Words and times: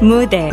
무대. 0.00 0.50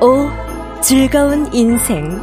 오 0.00 0.28
즐거운 0.82 1.48
인생. 1.52 2.20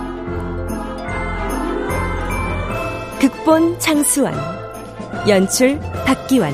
극본 3.19 3.79
장수원 3.79 4.33
연출 5.27 5.79
박기환 6.05 6.53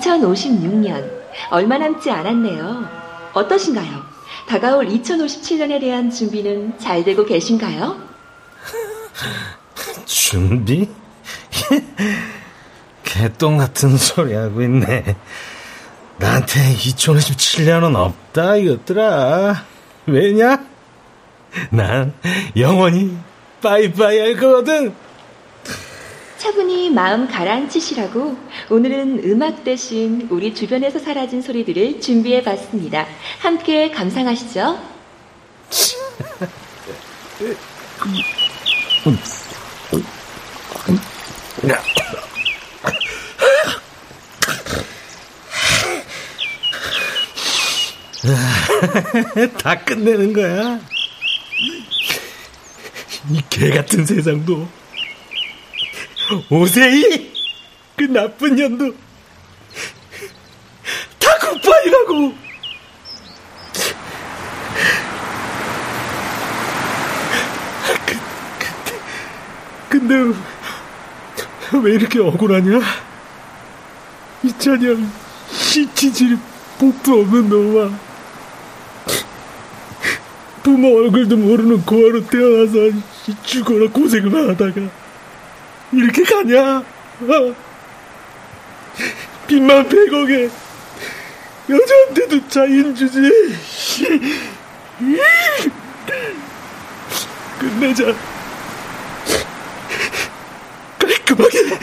2056년 0.00 1.20
얼마 1.50 1.78
남지 1.78 2.10
않았네요. 2.10 2.88
어떠신가요? 3.34 4.02
다가올 4.48 4.86
2057년에 4.86 5.80
대한 5.80 6.10
준비는 6.10 6.78
잘 6.78 7.04
되고 7.04 7.24
계신가요? 7.24 8.00
준비? 10.06 10.88
개똥 13.04 13.58
같은 13.58 13.96
소리 13.96 14.34
하고 14.34 14.62
있네. 14.62 15.16
나한테 16.18 16.74
2057년은 16.74 17.96
없다 17.96 18.56
이것들아. 18.56 19.64
왜냐? 20.06 20.64
난 21.70 22.14
영원히 22.56 23.16
빠이빠이 23.62 24.18
할 24.18 24.36
거거든. 24.36 24.94
차분히 26.40 26.88
마음 26.88 27.28
가라앉히시라고 27.28 28.34
오늘은 28.70 29.24
음악 29.24 29.62
대신 29.62 30.26
우리 30.30 30.54
주변에서 30.54 30.98
사라진 30.98 31.42
소리들을 31.42 32.00
준비해 32.00 32.42
봤습니다. 32.42 33.06
함께 33.40 33.90
감상하시죠. 33.90 34.78
다 49.62 49.78
끝내는 49.84 50.32
거야. 50.32 50.80
이 53.30 53.42
개 53.50 53.70
같은 53.70 54.06
세상도 54.06 54.66
오세이! 56.50 57.32
그 57.96 58.04
나쁜 58.04 58.54
년도. 58.54 58.94
다 61.18 61.38
굿바이라고! 61.38 62.34
그, 68.06 69.98
근데, 69.98 70.38
근데 71.70 71.88
왜 71.88 71.94
이렇게 71.94 72.20
억울하냐? 72.20 72.80
이찬영 74.42 75.10
시치질 75.50 76.38
복도 76.78 77.20
없는 77.20 77.48
놈아 77.48 77.90
부모 80.62 80.96
얼굴도 80.98 81.36
모르는 81.36 81.84
고아로 81.84 82.26
태어나서 82.26 82.96
죽어라 83.42 83.90
고생을 83.90 84.50
하다가 84.50 84.99
이렇게 85.92 86.22
가냐? 86.22 86.78
어? 86.78 87.54
빚만 89.46 89.88
100억에 89.88 90.50
여자한테도 91.68 92.48
자인 92.48 92.94
주지. 92.94 93.18
끝내자. 97.58 98.14
깔끔하게. 100.98 101.78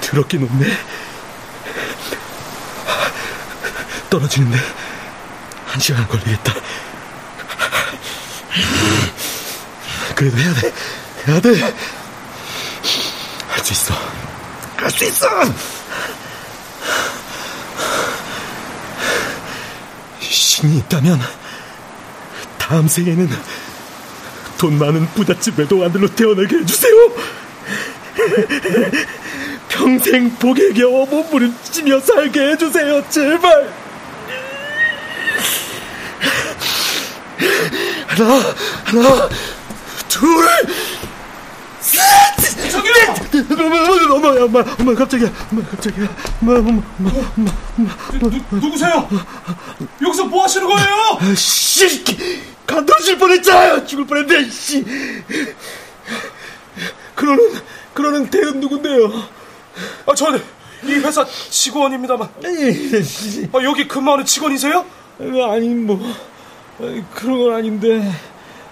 더럽게 0.00 0.38
높네. 0.38 0.66
떨어지는데 4.18 4.56
한 5.66 5.80
시간 5.80 6.06
걸리겠다. 6.06 6.54
그래도 10.14 10.38
해야 10.38 10.54
돼. 10.54 10.72
해야 11.26 11.40
돼. 11.40 11.60
할 13.48 13.64
수 13.64 13.72
있어. 13.72 13.94
할 14.76 14.90
수 14.90 15.04
있어! 15.04 15.26
신이 20.20 20.78
있다면 20.78 21.20
다음 22.58 22.86
생에는 22.86 23.28
돈 24.58 24.78
많은 24.78 25.06
부잣집 25.14 25.58
외동 25.58 25.82
아들로 25.82 26.06
태어나게 26.14 26.58
해주세요. 26.58 26.94
평생 29.68 30.30
복에 30.36 30.72
겨워 30.74 31.04
몸부림치며 31.06 31.98
살게 32.00 32.52
해주세요. 32.52 33.08
제발. 33.10 33.83
하나, 38.06 38.34
하나, 38.84 39.28
둘, 40.08 40.46
셋! 41.80 42.00
저기요! 42.70 42.92
엄마, 43.58 44.28
엄마, 44.30 44.42
엄마, 44.44 44.74
엄마, 44.78 44.94
깜짝이야. 44.94 45.30
엄마, 45.50 45.64
깜짝이야. 45.68 46.08
엄마, 46.42 46.58
엄마, 46.58 46.70
엄마, 46.98 47.10
엄마, 47.36 47.50
엄마. 47.76 48.30
누, 48.30 48.56
누구세요? 48.56 49.08
여기서 50.02 50.24
뭐 50.26 50.44
하시는 50.44 50.66
거예요? 50.66 51.18
아, 51.20 51.34
씨! 51.34 52.04
간 52.66 52.86
떨어질 52.86 53.18
뻔했잖아요! 53.18 53.86
죽을 53.86 54.06
뻔했네, 54.06 54.48
씨! 54.50 54.84
그러는, 57.14 57.60
그러는 57.92 58.30
대은 58.30 58.60
누군데요? 58.60 59.12
아, 60.06 60.14
저는 60.14 60.42
이 60.84 60.92
회사 60.94 61.24
직원입니다만. 61.50 62.28
아, 63.52 63.62
여기 63.62 63.88
근무하는 63.88 64.24
직원이세요? 64.24 64.84
아니, 65.18 65.68
뭐. 65.68 66.00
그런 67.14 67.38
건 67.44 67.54
아닌데. 67.54 68.12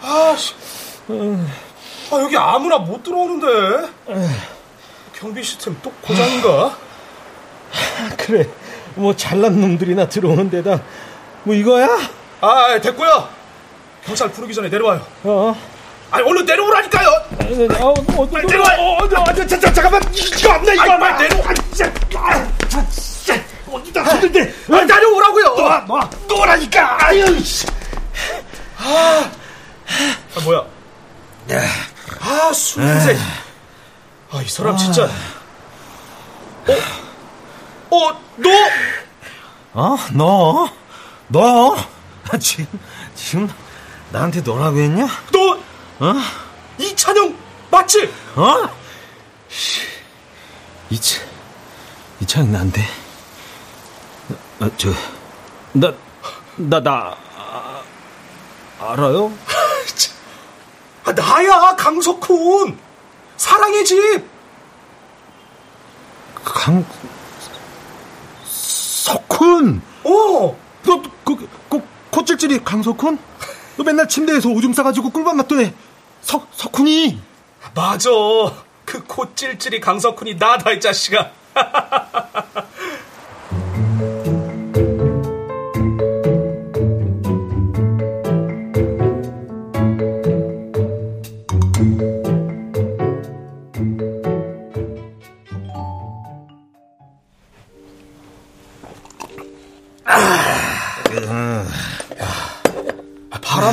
아, 0.00 0.34
씨. 0.36 0.54
아, 2.10 2.16
여기 2.20 2.36
아무나 2.36 2.78
못 2.78 3.02
들어오는데. 3.02 3.88
경비 5.14 5.42
시스템 5.42 5.76
또 5.82 5.90
고장인가? 6.02 6.76
그래. 8.18 8.48
뭐 8.94 9.14
잘난 9.14 9.60
놈들이나 9.60 10.08
들어오는 10.08 10.50
데다. 10.50 10.82
뭐 11.44 11.54
이거야? 11.54 11.88
아, 12.40 12.78
됐고요. 12.80 13.28
경찰 14.04 14.30
부르기 14.30 14.52
전에 14.52 14.68
내려와요. 14.68 15.06
어. 15.24 15.56
아니, 16.10 16.28
얼른 16.28 16.44
내려오라니까요. 16.44 17.08
어, 17.80 17.94
어, 18.16 18.28
빨리 18.28 18.46
내려와. 18.46 18.68
어, 18.78 18.98
어, 18.98 19.04
어, 19.04 19.34
자, 19.34 19.46
자, 19.46 19.72
잠깐만. 19.72 20.02
이거 20.12 20.50
안 20.52 20.62
돼, 20.64 20.74
이거 20.74 20.92
안 20.92 21.18
돼. 21.18 21.28
내려와. 21.28 21.48
아, 22.24 22.86
진짜. 22.90 23.34
어디다 23.70 24.02
하는데. 24.02 24.54
아, 24.70 24.80
내려오라고요. 24.84 25.54
놔, 25.56 25.84
놔. 25.88 26.10
놓으라니까. 26.28 27.06
아유, 27.06 27.40
씨. 27.42 27.66
아, 28.82 29.30
아 30.36 30.40
뭐야? 30.42 30.66
아, 32.20 32.52
술 32.52 32.84
냄새. 32.84 33.16
아, 34.30 34.42
이 34.42 34.48
사람 34.48 34.76
진짜. 34.76 35.04
어? 36.66 37.96
어, 37.96 38.20
너? 38.36 38.50
어? 39.74 39.96
너? 40.12 40.70
너? 41.28 41.76
아, 42.30 42.38
지금, 42.38 42.66
지금 43.14 43.48
나한테 44.10 44.40
너라고 44.40 44.78
했냐? 44.78 45.06
너? 45.32 45.58
어? 46.06 46.14
이찬영 46.78 47.36
맞지? 47.70 48.12
어? 48.36 48.68
이차, 50.90 51.20
이차영 52.20 52.50
나한테. 52.52 52.82
아, 54.60 54.70
저, 54.76 54.90
나, 55.72 55.92
나, 56.56 56.80
나, 56.80 56.90
아, 56.90 57.16
알아요? 58.82 59.32
아, 61.04 61.12
나야, 61.12 61.76
강석훈. 61.76 62.78
사랑의 63.36 63.84
집. 63.84 64.24
강, 66.44 66.84
석훈! 68.44 69.82
어. 70.04 70.56
너, 70.84 71.02
그, 71.24 71.48
그, 71.68 71.82
코찔찔이 72.10 72.64
강석훈? 72.64 73.18
너 73.76 73.84
맨날 73.84 74.08
침대에서 74.08 74.48
오줌 74.48 74.72
싸가지고 74.72 75.10
꿀밤 75.10 75.36
맞던 75.36 75.60
애, 75.60 75.72
석, 76.20 76.48
석훈이! 76.52 77.20
맞아. 77.74 78.10
그코 78.84 79.34
찔찔이 79.34 79.80
강석훈이 79.80 80.34
나다 80.34 80.72
이 80.72 80.80
자식아. 80.80 81.30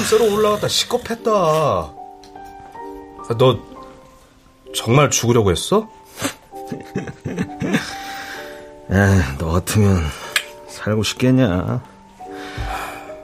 쐬러 0.10 0.26
올라갔다 0.26 0.68
시겁했다. 0.68 1.32
너 3.38 3.60
정말 4.74 5.12
죽으려고 5.12 5.52
했어? 5.52 5.88
야, 8.92 9.38
너 9.38 9.52
같으면 9.52 10.02
살고 10.68 11.04
싶겠냐? 11.04 11.80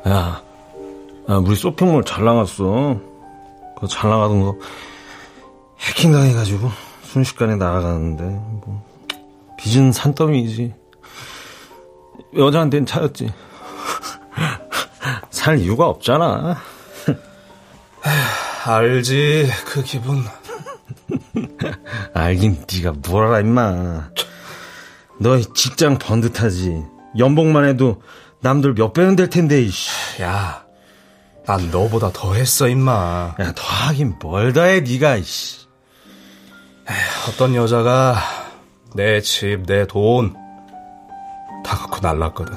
야, 0.07 0.43
야 1.27 1.35
우리 1.37 1.55
쇼핑몰 1.55 2.03
잘 2.05 2.23
나갔어. 2.23 2.99
그 3.79 3.87
잘 3.87 4.11
나가던 4.11 4.41
거 4.41 4.55
해킹 5.79 6.11
당해가지고 6.11 6.69
순식간에 7.01 7.55
나가가는데 7.55 8.23
뭐 8.25 8.83
빚은 9.57 9.91
산더미지. 9.91 10.75
여자한테는 12.37 12.85
차였지. 12.85 13.33
살 15.31 15.57
이유가 15.57 15.87
없잖아. 15.87 16.57
알지 18.65 19.49
그 19.65 19.83
기분. 19.83 20.23
알긴 22.13 22.65
네가 22.71 22.93
뭘 23.07 23.27
알아 23.27 23.39
임마. 23.41 24.09
너 25.19 25.39
직장 25.53 25.97
번듯하지. 25.97 26.83
연봉만 27.17 27.65
해도 27.65 28.01
남들 28.41 28.73
몇 28.73 28.93
배는 28.93 29.15
될 29.15 29.29
텐데. 29.29 29.61
이씨. 29.61 30.21
야, 30.21 30.65
난 31.45 31.69
너보다 31.71 32.11
더 32.11 32.33
했어 32.33 32.67
임마. 32.67 33.35
야, 33.39 33.53
더 33.55 33.63
하긴 33.63 34.15
뭘 34.21 34.53
더해 34.53 34.81
네가. 34.81 35.17
이씨. 35.17 35.65
어떤 37.29 37.55
여자가 37.55 38.15
내 38.95 39.19
집, 39.21 39.63
내 39.65 39.85
돈 39.85 40.35
다 41.63 41.75
갖고 41.77 41.97
날랐거든. 41.99 42.53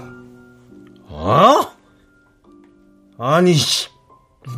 어? 1.08 1.70
아니, 3.18 3.54
씨. 3.54 3.88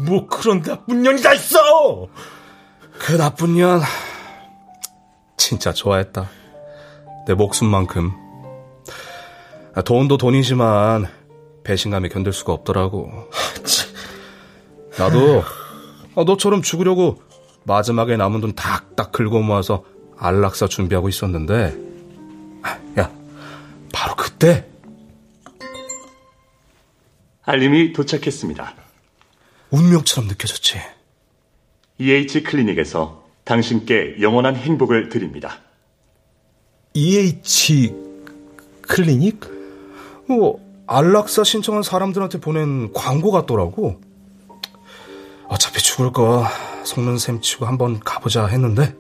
뭐 0.07 0.27
그런 0.27 0.63
나쁜 0.63 1.03
년이 1.03 1.23
다 1.23 1.33
있어. 1.35 2.09
그 2.99 3.17
나쁜 3.17 3.57
년 3.57 3.81
진짜 5.37 5.73
좋아했다. 5.73 6.29
내 7.27 7.35
목숨만큼. 7.35 8.13
돈도 9.85 10.17
돈이지만 10.17 11.07
배신감에 11.65 12.09
견딜 12.09 12.33
수가 12.33 12.53
없더라고. 12.53 13.11
나도 14.99 15.43
너처럼 16.15 16.63
죽으려고 16.63 17.23
마지막에 17.65 18.17
남은 18.17 18.41
돈 18.41 18.55
닥닥 18.55 19.13
긁어 19.13 19.41
모아서 19.41 19.85
안락사 20.19 20.67
준비하고 20.69 21.09
있었는데 21.09 21.77
야 22.99 23.11
바로 23.93 24.15
그때 24.17 24.67
알림이 27.43 27.93
도착했습니다. 27.93 28.75
운명처럼 29.71 30.29
느껴졌지. 30.29 30.79
EH 31.99 32.43
클리닉에서 32.43 33.25
당신께 33.45 34.17
영원한 34.21 34.57
행복을 34.57 35.09
드립니다. 35.09 35.59
EH 36.95 37.95
클리닉? 38.83 39.41
뭐 40.29 40.61
안락사 40.87 41.45
신청한 41.45 41.83
사람들한테 41.83 42.41
보낸 42.41 42.93
광고 42.93 43.31
같더라고. 43.31 44.01
어차피 45.47 45.83
죽을 45.83 46.13
거 46.13 46.45
속는 46.85 47.19
셈 47.19 47.41
치고 47.41 47.67
한번 47.67 48.01
가보자 48.01 48.47
했는데 48.47 48.95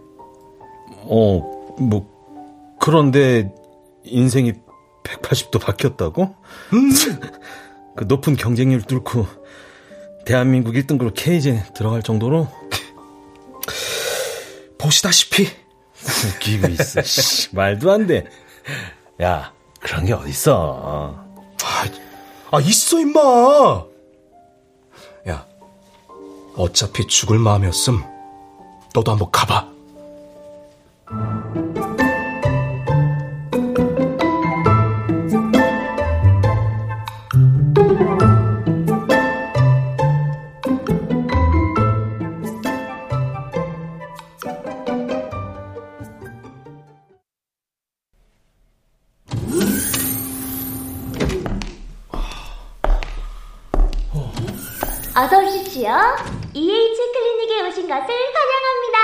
어, 1.02 1.74
뭐 1.78 2.76
그런데 2.80 3.52
인생이 4.04 4.52
180도 5.04 5.60
바뀌었다고? 5.60 6.34
음. 6.72 6.90
그 7.96 8.04
높은 8.04 8.36
경쟁률 8.36 8.82
뚫고 8.82 9.26
대한민국 10.24 10.74
1등으로 10.74 11.12
K제 11.14 11.64
들어갈 11.74 12.02
정도로 12.02 12.48
보시다시피 14.78 15.48
웃기고 16.36 16.68
있어. 16.68 17.02
씨, 17.04 17.54
말도 17.54 17.90
안 17.90 18.06
돼. 18.06 18.26
야, 19.22 19.52
그런 19.80 20.06
게 20.06 20.12
어딨어. 20.12 21.24
아, 21.62 21.84
아 22.50 22.60
있어 22.60 23.00
임마. 23.00 23.20
야, 25.28 25.46
어차피 26.56 27.06
죽을 27.06 27.38
마음이었음. 27.38 28.02
너도 28.94 29.12
한번 29.12 29.30
가봐. 29.30 29.70
어서 55.84 55.88
오십시오. 55.88 55.90
EH 56.54 56.96
클리닉에 57.12 57.68
오신 57.68 57.88
것을 57.88 58.08
환영합니다. 58.36 58.98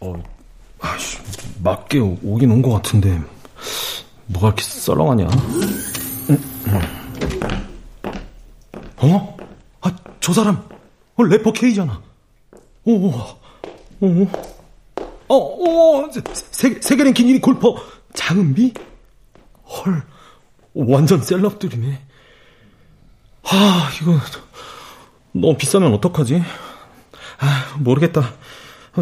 어, 0.00 0.22
아씨, 0.80 1.18
맞게 1.62 1.98
오긴 1.98 2.50
온 2.50 2.62
것 2.62 2.70
같은데 2.70 3.20
뭐가 4.26 4.48
이렇게 4.48 4.62
썰렁하냐? 4.62 5.26
어? 8.98 9.36
아, 9.82 9.96
저 10.20 10.32
사람 10.32 10.66
어, 11.16 11.22
래퍼 11.22 11.52
K잖아. 11.52 12.02
오, 12.84 13.08
오, 13.08 14.28
어, 15.28 15.34
오, 15.36 16.10
세, 16.50 16.78
세계 16.80 17.04
랭 17.04 17.14
킹 17.14 17.26
1위 17.28 17.40
골퍼 17.40 17.76
장은비? 18.14 18.74
헐, 19.66 20.02
완전 20.74 21.22
셀럽들이네. 21.22 22.02
아, 23.44 23.90
이거 24.00 24.18
너무 25.36 25.56
비싸면 25.56 25.92
어떡하지? 25.94 26.42
아, 27.40 27.74
모르겠다. 27.80 28.34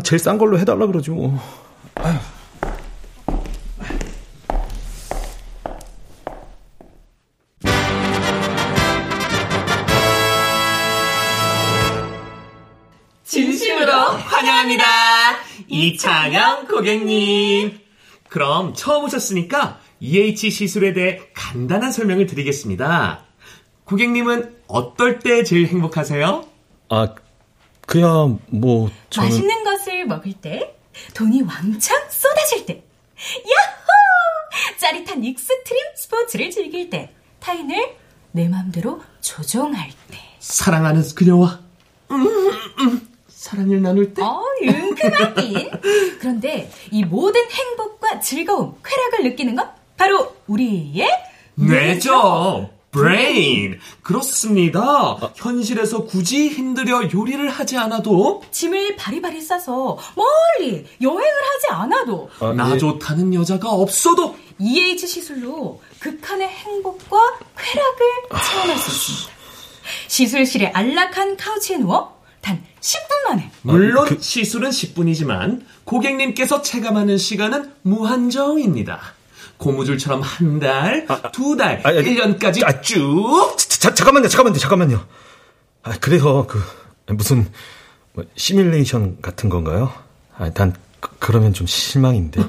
제일 0.02 0.18
싼 0.18 0.38
걸로 0.38 0.58
해달라 0.58 0.86
그러지 0.86 1.10
뭐. 1.10 1.38
아휴. 1.96 2.18
진심으로 13.24 13.92
환영합니다. 13.92 14.84
이창영 15.68 16.66
고객님. 16.66 17.78
그럼 18.30 18.72
처음 18.72 19.04
오셨으니까 19.04 19.80
EH 20.00 20.50
시술에 20.50 20.94
대해 20.94 21.20
간단한 21.34 21.92
설명을 21.92 22.26
드리겠습니다. 22.26 23.26
고객님은 23.84 24.61
어떨 24.76 25.18
때 25.18 25.44
제일 25.44 25.66
행복하세요? 25.66 26.46
아, 26.88 27.14
그야 27.86 28.06
뭐 28.48 28.90
저는 29.10 29.28
맛있는 29.28 29.64
것을 29.64 30.06
먹을 30.06 30.32
때, 30.32 30.74
돈이 31.12 31.42
왕창 31.42 31.98
쏟아질 32.08 32.64
때, 32.64 32.82
야호! 33.14 34.78
짜릿한 34.80 35.22
extreme 35.24 35.78
스포츠를 35.94 36.50
즐길 36.50 36.88
때, 36.88 37.12
타인을 37.40 37.96
내 38.30 38.48
맘대로 38.48 39.02
조종할 39.20 39.90
때. 40.10 40.18
사랑하는 40.38 41.02
그녀와 41.14 41.60
음, 42.10 42.26
음, 42.26 43.08
사랑을 43.28 43.82
나눌 43.82 44.14
때? 44.14 44.22
어, 44.22 44.42
응큼하긴. 44.62 45.70
그런데 46.18 46.70
이 46.90 47.04
모든 47.04 47.42
행복과 47.50 48.20
즐거움, 48.20 48.76
쾌락을 48.82 49.24
느끼는 49.30 49.54
건 49.54 49.68
바로 49.98 50.34
우리의 50.46 51.06
뇌죠. 51.56 52.70
Brain. 52.92 53.80
그렇습니다. 54.02 55.16
현실에서 55.34 56.04
굳이 56.04 56.48
힘들여 56.50 57.08
요리를 57.12 57.48
하지 57.48 57.78
않아도 57.78 58.42
짐을 58.50 58.96
바리바리 58.96 59.40
싸서 59.40 59.98
멀리 60.14 60.84
여행을 61.00 61.24
하지 61.24 61.66
않아도 61.70 62.30
아, 62.38 62.52
나 62.52 62.74
예. 62.74 62.78
좋다는 62.78 63.32
여자가 63.32 63.70
없어도 63.70 64.36
EH 64.58 64.98
시술로 65.06 65.80
극한의 66.00 66.46
행복과 66.46 67.38
쾌락을 67.56 68.06
체험할 68.50 68.76
수 68.76 68.90
있습니다. 68.90 69.32
시술실에 70.08 70.66
안락한 70.74 71.38
couch에 71.38 71.78
누워 71.78 72.20
단 72.42 72.62
10분 72.80 73.28
만에. 73.28 73.50
물론 73.62 74.04
그... 74.04 74.18
시술은 74.20 74.68
10분이지만 74.68 75.62
고객님께서 75.84 76.60
체감하는 76.60 77.16
시간은 77.16 77.72
무한정입니다. 77.80 79.00
고무줄처럼 79.62 80.22
한 80.22 80.58
달, 80.58 81.06
아, 81.08 81.30
두 81.30 81.56
달, 81.56 81.80
아, 81.84 81.92
1년까지 81.92 82.64
아, 82.64 82.80
쭉. 82.80 83.54
자, 83.56 83.94
잠깐만요, 83.94 84.28
잠깐만요, 84.28 84.58
잠깐만요. 84.58 85.06
아, 85.84 85.92
그래서 86.00 86.46
그 86.48 86.60
무슨 87.12 87.48
뭐, 88.12 88.24
시뮬레이션 88.36 89.22
같은 89.22 89.48
건가요? 89.48 89.92
아, 90.36 90.50
난 90.50 90.74
그, 91.00 91.30
러면좀 91.30 91.66
실망인데. 91.66 92.42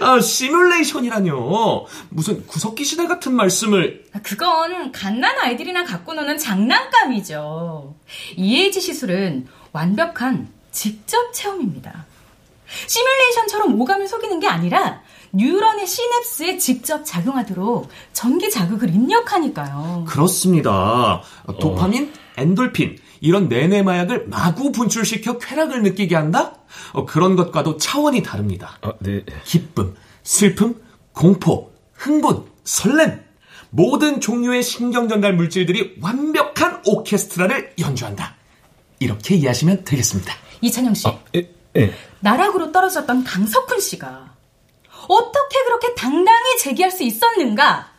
아, 0.00 0.20
시뮬레이션이라뇨. 0.20 1.86
무슨 2.10 2.46
구석기 2.46 2.84
시대 2.84 3.06
같은 3.08 3.34
말씀을. 3.34 4.04
아, 4.12 4.20
그건 4.22 4.92
갓난 4.92 5.36
아이들이나 5.38 5.84
갖고 5.84 6.14
노는 6.14 6.38
장난감이죠. 6.38 7.96
EH 8.36 8.80
시술은 8.80 9.48
완벽한 9.72 10.48
직접 10.70 11.32
체험입니다. 11.32 12.06
시뮬레이션처럼 12.86 13.80
오감을 13.80 14.08
속이는 14.08 14.40
게 14.40 14.46
아니라 14.46 15.02
뉴런의 15.32 15.86
시냅스에 15.86 16.58
직접 16.58 17.04
작용하도록 17.04 17.88
전기 18.12 18.50
자극을 18.50 18.94
입력하니까요. 18.94 20.04
그렇습니다. 20.06 21.22
도파민, 21.60 22.12
엔돌핀, 22.36 22.98
이런 23.20 23.48
내내 23.48 23.82
마약을 23.82 24.26
마구 24.28 24.70
분출시켜 24.70 25.38
쾌락을 25.38 25.82
느끼게 25.82 26.14
한다? 26.14 26.54
어, 26.92 27.04
그런 27.04 27.36
것과도 27.36 27.78
차원이 27.78 28.22
다릅니다. 28.22 28.78
아, 28.82 28.92
네. 29.00 29.24
기쁨, 29.44 29.94
슬픔, 30.22 30.80
공포, 31.12 31.72
흥분, 31.94 32.44
설렘. 32.64 33.22
모든 33.70 34.20
종류의 34.20 34.62
신경 34.62 35.08
전달 35.08 35.34
물질들이 35.34 35.96
완벽한 36.00 36.82
오케스트라를 36.86 37.72
연주한다. 37.80 38.36
이렇게 39.00 39.34
이해하시면 39.34 39.84
되겠습니다. 39.84 40.32
이찬영 40.60 40.94
씨. 40.94 41.08
아, 41.08 41.18
예, 41.34 41.50
예. 41.76 41.92
나락으로 42.24 42.72
떨어졌던 42.72 43.22
강석훈 43.22 43.80
씨가 43.80 44.32
어떻게 45.06 45.62
그렇게 45.64 45.94
당당히 45.94 46.58
제기할 46.58 46.90
수 46.90 47.02
있었는가? 47.02 47.92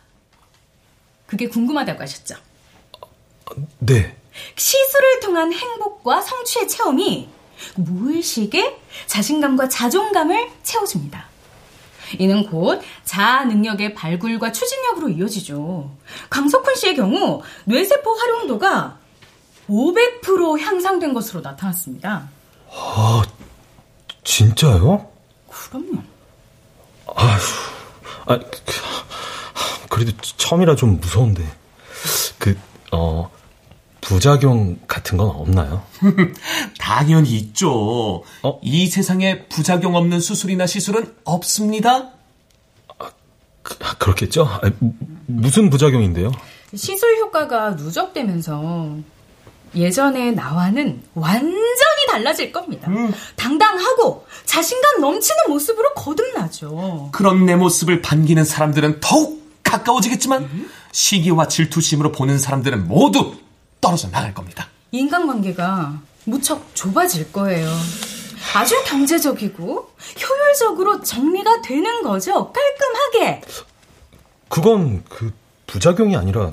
그게 1.26 1.48
궁금하다고 1.48 2.02
하셨죠? 2.02 2.34
네. 3.78 4.16
시술을 4.56 5.20
통한 5.20 5.52
행복과 5.52 6.22
성취의 6.22 6.66
체험이 6.66 7.28
무의식에 7.76 8.80
자신감과 9.06 9.68
자존감을 9.68 10.50
채워줍니다. 10.64 11.24
이는 12.18 12.46
곧 12.50 12.82
자아 13.04 13.44
능력의 13.44 13.94
발굴과 13.94 14.50
추진력으로 14.50 15.08
이어지죠. 15.10 15.90
강석훈 16.30 16.74
씨의 16.74 16.96
경우 16.96 17.42
뇌세포 17.64 18.12
활용도가 18.12 18.98
500% 19.68 20.58
향상된 20.58 21.14
것으로 21.14 21.42
나타났습니다. 21.42 22.28
아, 22.72 23.22
진짜요? 24.26 25.08
그럼요. 25.48 26.02
아휴, 27.14 27.40
아, 28.26 28.38
그래도 29.88 30.12
처음이라 30.20 30.74
좀 30.76 31.00
무서운데. 31.00 31.42
그, 32.38 32.58
어, 32.92 33.30
부작용 34.00 34.78
같은 34.86 35.16
건 35.16 35.28
없나요? 35.28 35.84
당연히 36.78 37.30
있죠. 37.36 38.24
어? 38.42 38.60
이 38.62 38.88
세상에 38.88 39.46
부작용 39.46 39.94
없는 39.94 40.20
수술이나 40.20 40.66
시술은 40.66 41.14
없습니다. 41.24 42.10
아, 42.98 43.10
그, 43.62 43.76
아, 43.80 43.94
그렇겠죠? 43.94 44.44
아, 44.44 44.60
무슨 45.26 45.70
부작용인데요? 45.70 46.32
시술 46.74 47.16
효과가 47.18 47.70
누적되면서 47.70 48.96
예전의 49.76 50.34
나와는 50.34 51.02
완전히 51.14 52.06
달라질 52.08 52.50
겁니다. 52.50 52.88
음. 52.90 53.12
당당하고 53.36 54.26
자신감 54.44 55.00
넘치는 55.00 55.44
모습으로 55.48 55.94
거듭나죠. 55.94 57.10
그런 57.12 57.44
내 57.44 57.56
모습을 57.56 58.00
반기는 58.02 58.44
사람들은 58.44 58.98
더욱 59.00 59.42
가까워지겠지만 59.62 60.42
음. 60.44 60.70
시기와 60.92 61.48
질투심으로 61.48 62.12
보는 62.12 62.38
사람들은 62.38 62.88
모두 62.88 63.34
떨어져 63.80 64.08
나갈 64.10 64.32
겁니다. 64.32 64.68
인간관계가 64.92 66.00
무척 66.24 66.74
좁아질 66.74 67.32
거예요. 67.32 67.68
아주 68.54 68.74
경제적이고 68.84 69.90
효율적으로 70.22 71.02
정리가 71.02 71.62
되는 71.62 72.02
거죠. 72.02 72.52
깔끔하게. 72.52 73.42
그건 74.48 75.04
그 75.08 75.32
부작용이 75.66 76.16
아니라 76.16 76.52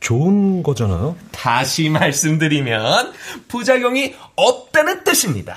좋은 0.00 0.62
거잖아요. 0.62 1.16
다시 1.32 1.88
말씀드리면 1.88 3.12
부작용이 3.48 4.14
없다는 4.36 5.04
뜻입니다. 5.04 5.54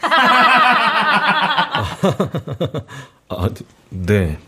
아, 3.28 3.48
네. 3.90 4.38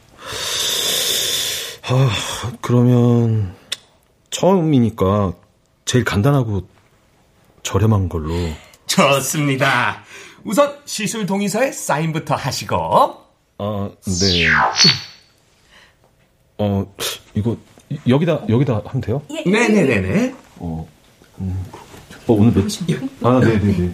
아, 1.88 2.10
그러면 2.60 3.54
처음이니까 4.30 5.32
제일 5.84 6.04
간단하고 6.04 6.68
저렴한 7.62 8.08
걸로. 8.08 8.32
좋습니다. 8.86 10.04
우선 10.44 10.78
시술 10.84 11.26
동의서에 11.26 11.72
사인부터 11.72 12.34
하시고. 12.34 13.24
아, 13.58 13.90
네. 14.04 14.46
어, 16.58 16.94
이거 17.34 17.56
여기다 18.08 18.42
여기다 18.48 18.82
하면 18.84 19.00
돼요? 19.00 19.22
예, 19.30 19.42
예. 19.44 19.50
네네네네. 19.50 20.34
어, 20.56 20.88
음, 21.38 21.64
어 22.26 22.32
오늘 22.32 22.52
며칠? 22.52 23.08
아, 23.22 23.40
네네네. 23.40 23.92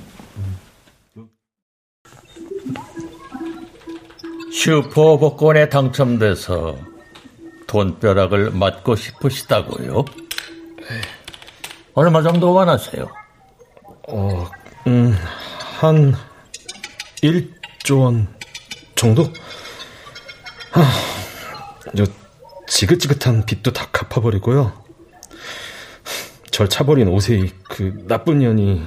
슈퍼 4.52 5.18
복권에 5.18 5.68
당첨돼서 5.68 6.78
돈벼락을 7.66 8.50
맞고 8.50 8.96
싶으시다고요? 8.96 10.04
얼마 11.94 12.22
정도 12.22 12.52
원하세요? 12.52 13.06
어, 14.08 14.46
음, 14.87 15.14
한 15.80 16.14
1조 17.22 18.00
원 18.02 18.28
정도? 18.94 19.25
아, 20.72 20.92
저 21.96 22.04
지긋지긋한 22.66 23.47
빚도 23.47 23.73
다 23.73 23.88
갚아버리고요. 23.92 24.73
절 26.50 26.69
차버린 26.69 27.09
오세희 27.09 27.50
그 27.69 28.04
나쁜 28.07 28.38
년이 28.38 28.83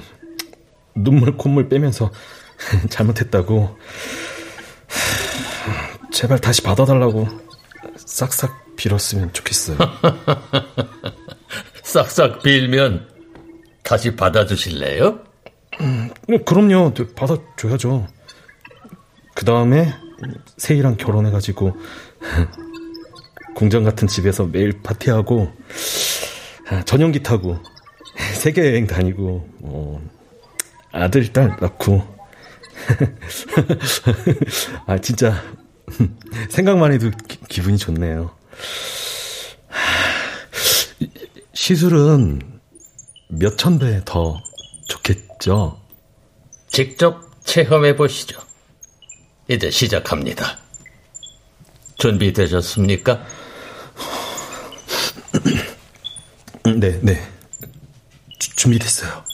눈물 0.94 1.36
콧물 1.36 1.68
빼면서 1.68 2.10
잘못했다고 2.88 3.76
제발 6.12 6.38
다시 6.38 6.62
받아달라고 6.62 7.28
싹싹 7.96 8.76
빌었으면 8.76 9.32
좋겠어요. 9.32 9.76
싹싹 11.82 12.42
빌면 12.42 13.08
다시 13.82 14.16
받아주실래요? 14.16 15.20
음, 15.80 16.10
그럼요. 16.44 16.94
받아줘야죠. 17.14 18.06
그 19.34 19.44
다음에 19.44 19.92
세희랑 20.56 20.96
결혼해가지고 20.96 21.76
공장 23.56 23.84
같은 23.84 24.06
집에서 24.06 24.44
매일 24.44 24.82
파티하고 24.82 25.50
아, 26.68 26.82
전용기 26.84 27.22
타고 27.22 27.58
세계 28.36 28.66
여행 28.66 28.86
다니고 28.86 29.48
어, 29.62 30.10
아들 30.92 31.32
딸 31.32 31.56
낳고 31.58 32.02
아 34.86 34.98
진짜 34.98 35.42
생각만 36.50 36.92
해도 36.92 37.10
기, 37.48 37.62
분이 37.62 37.78
좋네요. 37.78 38.30
시술은 41.54 42.60
몇 43.28 43.56
천 43.56 43.78
배 43.78 44.02
더 44.04 44.38
좋겠죠? 44.86 45.80
직접 46.68 47.22
체험해 47.44 47.96
보시죠. 47.96 48.38
이제 49.48 49.70
시작합니다. 49.70 50.58
준비되셨습니까? 51.98 53.24
네, 56.76 56.98
네. 57.02 57.22
주, 58.38 58.56
준비됐어요. 58.56 59.24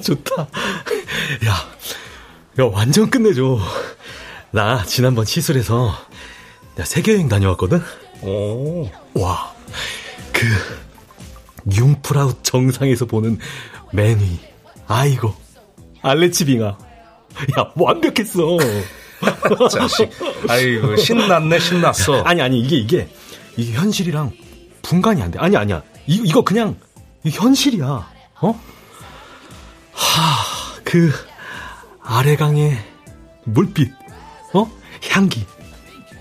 좋다. 0.00 0.42
야, 1.46 1.52
야, 2.60 2.64
완전 2.72 3.10
끝내줘. 3.10 3.58
나 4.50 4.84
지난번 4.84 5.24
시술해서 5.24 5.94
나 6.76 6.84
세계여행 6.84 7.28
다녀왔거든? 7.28 7.82
오. 8.22 8.88
와, 9.14 9.54
그, 10.32 10.46
융프라우 11.74 12.34
정상에서 12.42 13.06
보는 13.06 13.38
매니, 13.92 14.38
아이고, 14.86 15.34
알레치빙아. 16.02 16.66
야, 16.66 17.72
완벽했어. 17.74 18.56
자식. 19.70 20.10
아이고, 20.48 20.96
신났네, 20.96 21.58
신났어. 21.58 22.22
아니, 22.22 22.40
아니, 22.40 22.60
이게, 22.60 22.76
이게, 22.76 23.08
이게 23.56 23.72
현실이랑 23.72 24.32
분간이 24.82 25.20
안 25.22 25.30
돼. 25.30 25.38
아니, 25.38 25.56
아니야. 25.56 25.82
이, 26.06 26.20
이거 26.24 26.42
그냥, 26.42 26.76
현실이야. 27.24 28.08
어? 28.40 28.60
하, 29.96 30.80
그, 30.84 31.10
아래강의 32.02 32.78
물빛, 33.44 33.92
어? 34.52 34.70
향기. 35.10 35.44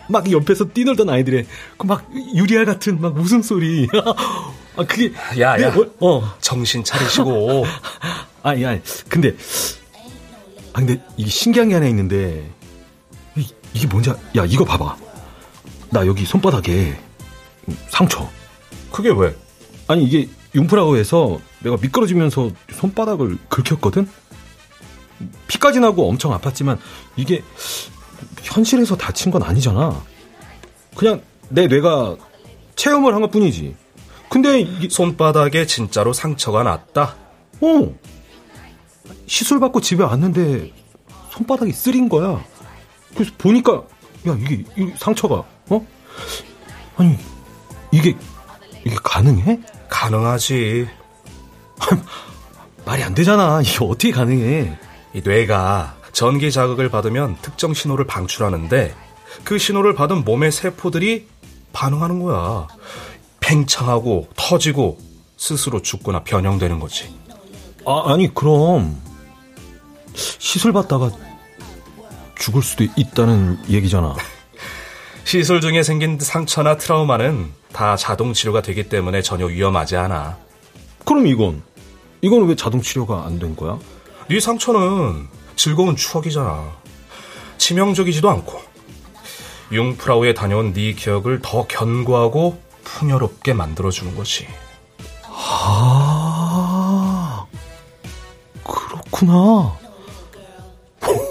막 0.07 0.31
옆에서 0.31 0.65
뛰놀던 0.69 1.09
아이들의 1.09 1.47
그 1.77 1.87
막 1.87 2.07
유리알 2.13 2.65
같은 2.65 3.01
막 3.01 3.17
웃음소리. 3.17 3.87
아, 4.77 4.83
그게. 4.85 5.11
야, 5.39 5.59
야. 5.61 5.71
뭐, 5.71 5.93
어. 5.99 6.35
정신 6.41 6.83
차리시고. 6.83 7.65
아니, 8.43 8.65
아니. 8.65 8.81
근데, 9.09 9.35
아, 10.73 10.79
근데 10.79 11.01
이게 11.17 11.29
신기한 11.29 11.69
게 11.69 11.75
하나 11.75 11.87
있는데, 11.87 12.49
이, 13.35 13.47
이게 13.73 13.87
뭔지, 13.87 14.09
야, 14.09 14.45
이거 14.45 14.63
봐 14.65 14.77
봐. 14.77 14.95
나 15.89 16.05
여기 16.05 16.25
손바닥에 16.25 16.99
상처. 17.89 18.29
그게 18.91 19.09
왜? 19.15 19.35
아니, 19.87 20.03
이게 20.03 20.27
융프라우에서 20.55 21.39
내가 21.59 21.77
미끄러지면서 21.77 22.51
손바닥을 22.73 23.37
긁혔거든? 23.49 24.07
피까지 25.47 25.79
나고 25.79 26.09
엄청 26.09 26.31
아팠지만, 26.37 26.77
이게 27.15 27.43
현실에서 28.43 28.95
다친 28.97 29.31
건 29.31 29.43
아니잖아. 29.43 30.01
그냥 30.95 31.21
내 31.49 31.67
뇌가 31.67 32.15
체험을 32.75 33.13
한 33.13 33.21
것 33.21 33.31
뿐이지. 33.31 33.75
근데 34.29 34.61
이 34.61 34.89
손바닥에 34.89 35.65
진짜로 35.65 36.13
상처가 36.13 36.63
났다? 36.63 37.15
어. 37.61 37.95
시술 39.27 39.59
받고 39.59 39.81
집에 39.81 40.03
왔는데 40.03 40.71
손바닥이 41.31 41.71
쓰린 41.71 42.09
거야. 42.09 42.43
그래서 43.13 43.31
보니까 43.37 43.83
야 44.27 44.35
이게 44.39 44.63
이 44.77 44.91
상처가 44.97 45.43
어? 45.69 45.87
아니 46.97 47.17
이게 47.91 48.15
이게 48.83 48.95
가능해? 49.03 49.59
가능하지. 49.95 50.87
말이 52.85 53.01
안 53.03 53.15
되잖아. 53.15 53.61
이게 53.61 53.77
어떻게 53.83 54.11
가능해? 54.11 54.77
이 55.13 55.21
뇌가 55.23 55.95
전기 56.11 56.51
자극을 56.51 56.89
받으면 56.89 57.37
특정 57.41 57.73
신호를 57.73 58.05
방출하는데 58.05 58.93
그 59.45 59.57
신호를 59.57 59.95
받은 59.95 60.25
몸의 60.25 60.51
세포들이 60.51 61.27
반응하는 61.71 62.21
거야. 62.21 62.67
팽창하고 63.39 64.27
터지고 64.35 64.99
스스로 65.37 65.81
죽거나 65.81 66.23
변형되는 66.23 66.79
거지. 66.79 67.13
아, 67.85 68.13
아니 68.13 68.33
그럼 68.33 69.01
시술 70.13 70.73
받다가 70.73 71.11
죽을 72.37 72.61
수도 72.61 72.83
있다는 72.83 73.59
얘기잖아. 73.69 74.15
시술 75.25 75.59
중에 75.59 75.81
생긴 75.83 76.17
상처나 76.19 76.77
트라우마는 76.77 77.51
다 77.73 77.95
자동 77.97 78.31
치료가 78.33 78.61
되기 78.61 78.87
때문에 78.87 79.21
전혀 79.23 79.45
위험하지 79.47 79.97
않아. 79.97 80.37
그럼 81.03 81.25
이건 81.27 81.63
이건 82.21 82.47
왜 82.47 82.55
자동 82.55 82.81
치료가 82.81 83.25
안 83.25 83.39
된 83.39 83.55
거야? 83.55 83.77
네 84.29 84.39
상처는 84.39 85.27
즐거운 85.55 85.95
추억이잖아. 85.95 86.71
치명적이지도 87.57 88.29
않고. 88.29 88.61
융프라우에 89.71 90.33
다녀온 90.35 90.73
네 90.73 90.93
기억을 90.93 91.39
더 91.41 91.65
견고하고 91.67 92.61
풍요롭게 92.83 93.53
만들어주는 93.53 94.15
거지. 94.15 94.47
아, 95.67 95.87
그렇구나. 98.63 99.75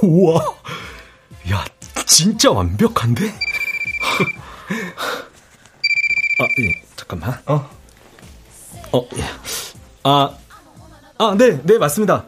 우와, 0.03 0.45
야, 1.53 1.65
진짜 2.07 2.51
완벽한데? 2.51 3.33
아, 6.41 6.45
예, 6.61 6.83
잠깐만. 6.97 7.39
어, 7.47 7.69
어, 8.93 9.09
예. 9.17 9.25
아, 10.05 10.31
아, 11.19 11.35
네, 11.37 11.61
네, 11.63 11.79
맞습니다. 11.79 12.25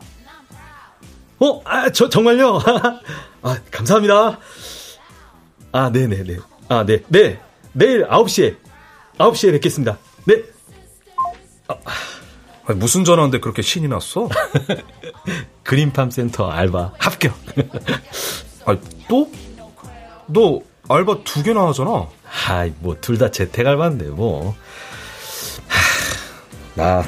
어, 1.38 1.60
아, 1.64 1.90
저, 1.90 2.08
정말요? 2.08 2.58
아, 3.42 3.58
감사합니다. 3.70 4.38
아, 5.72 5.90
네네네. 5.90 6.22
네, 6.22 6.34
네. 6.34 6.38
아, 6.68 6.84
네, 6.84 7.02
네. 7.08 7.40
내일 7.72 8.06
9시에, 8.08 8.56
9시에 9.18 9.52
뵙겠습니다. 9.52 9.98
네. 10.24 10.42
아, 11.68 12.72
무슨 12.74 13.04
전화인데 13.04 13.40
그렇게 13.40 13.62
신이 13.62 13.86
났어? 13.88 14.28
그린팜 15.62 16.10
센터 16.10 16.48
알바 16.48 16.92
합격. 16.98 17.34
아, 18.64 18.76
또? 19.08 19.30
너 20.28 20.60
알바 20.88 21.24
두 21.24 21.42
개나 21.42 21.66
하잖아. 21.68 22.08
아이, 22.48 22.72
뭐, 22.80 22.96
둘 23.00 23.18
다 23.18 23.30
재택 23.30 23.66
알바인데, 23.66 24.06
뭐. 24.10 24.54
나, 26.74 27.04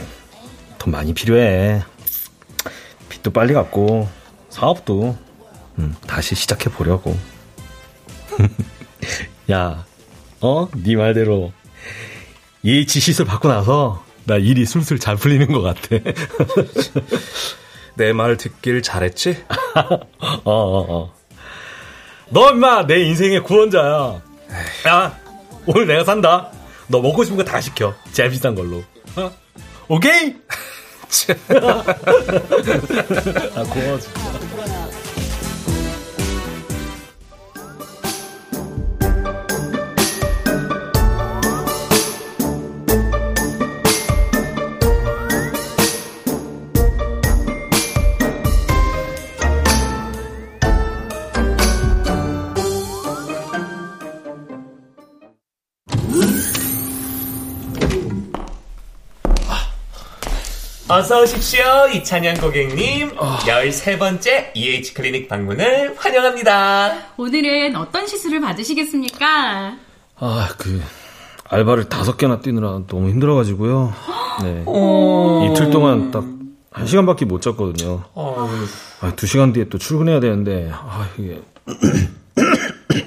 돈 0.79 0.93
많이 0.93 1.15
필요해. 1.15 1.83
빚도 3.09 3.31
빨리 3.33 3.53
갚고, 3.55 4.09
사업도, 4.51 5.17
음, 5.79 5.95
다시 6.07 6.35
시작해 6.35 6.71
보려고. 6.71 7.17
야, 9.53 9.85
어? 10.41 10.69
네 10.75 10.97
말대로, 10.97 11.53
EH 12.63 13.01
시술 13.01 13.27
받고 13.27 13.49
나서, 13.49 14.05
나 14.25 14.37
일이 14.37 14.65
술술 14.67 14.99
잘 14.99 15.17
풀리는 15.17 15.47
것 15.53 15.63
같아. 15.63 15.97
내 17.97 18.13
말 18.13 18.37
듣길 18.37 18.83
잘했지? 18.83 19.45
어, 20.45 20.51
어, 20.53 20.87
어. 20.89 21.15
너 22.31 22.51
임마 22.51 22.87
내 22.87 23.01
인생의 23.05 23.43
구원자야. 23.43 24.21
야, 24.89 25.19
오늘 25.67 25.87
내가 25.87 26.05
산다. 26.05 26.51
너 26.89 27.01
먹고 27.01 27.25
싶은 27.25 27.37
거 27.37 27.45
다 27.45 27.61
시켜. 27.61 27.95
제일 28.13 28.31
비싼 28.31 28.55
걸로. 28.55 28.83
어? 29.17 29.31
오케이? 29.89 30.35
아, 33.55 33.63
고마워, 33.65 33.99
진짜. 33.99 34.21
어서 60.99 61.23
오십시오, 61.23 61.63
이찬양 61.95 62.37
고객님. 62.37 63.13
어... 63.17 63.37
13번째 63.39 64.51
EH 64.55 64.95
클리닉 64.95 65.29
방문을 65.29 65.95
환영합니다. 65.97 67.13
오늘은 67.17 67.77
어떤 67.77 68.07
시술을 68.07 68.41
받으시겠습니까? 68.41 69.77
아, 70.17 70.49
그, 70.59 70.83
알바를 71.49 71.89
다섯 71.89 72.17
개나 72.17 72.41
뛰느라 72.41 72.81
너무 72.89 73.11
힘들어가지고요. 73.11 73.95
네. 74.43 74.63
어... 74.67 75.49
이틀 75.53 75.71
동안 75.71 76.11
딱 76.11 76.39
한 76.79 76.87
시간밖에 76.87 77.25
못 77.25 77.43
잤거든요. 77.43 78.05
아, 78.15 79.13
두 79.17 79.27
시간 79.27 79.53
뒤에 79.53 79.69
또 79.69 79.79
출근해야 79.79 80.21
되는데, 80.21 80.71
아, 80.73 81.09
이게. 81.19 81.43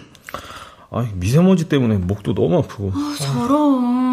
아, 0.91 1.07
미세먼지 1.15 1.69
때문에 1.69 1.95
목도 1.97 2.33
너무 2.33 2.57
아프고. 2.57 2.91
아, 2.93 3.15
저런. 3.17 4.10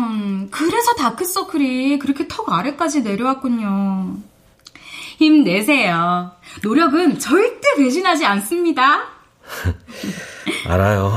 그래서 0.50 0.94
다크서클이 0.94 1.98
그렇게 1.98 2.26
턱 2.28 2.50
아래까지 2.52 3.02
내려왔군요. 3.02 4.16
힘내세요. 5.18 6.32
노력은 6.62 7.18
절대 7.18 7.74
배신하지 7.76 8.24
않습니다. 8.24 9.08
알아요. 10.66 11.16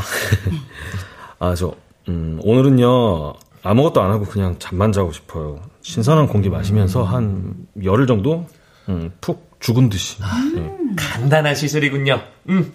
아, 1.39 1.55
저, 1.55 1.75
음, 2.07 2.39
오늘은요, 2.43 3.33
아무것도 3.63 4.01
안 4.01 4.11
하고 4.11 4.25
그냥 4.25 4.55
잠만 4.59 4.91
자고 4.91 5.11
싶어요. 5.11 5.61
신선한 5.81 6.27
공기 6.27 6.49
마시면서 6.49 7.03
한 7.03 7.55
열흘 7.83 8.07
정도? 8.07 8.47
음, 8.89 9.11
푹 9.21 9.51
죽은 9.59 9.89
듯이. 9.89 10.17
음, 10.21 10.55
네. 10.55 10.95
간단한 10.95 11.55
시술이군요. 11.55 12.21
음. 12.49 12.73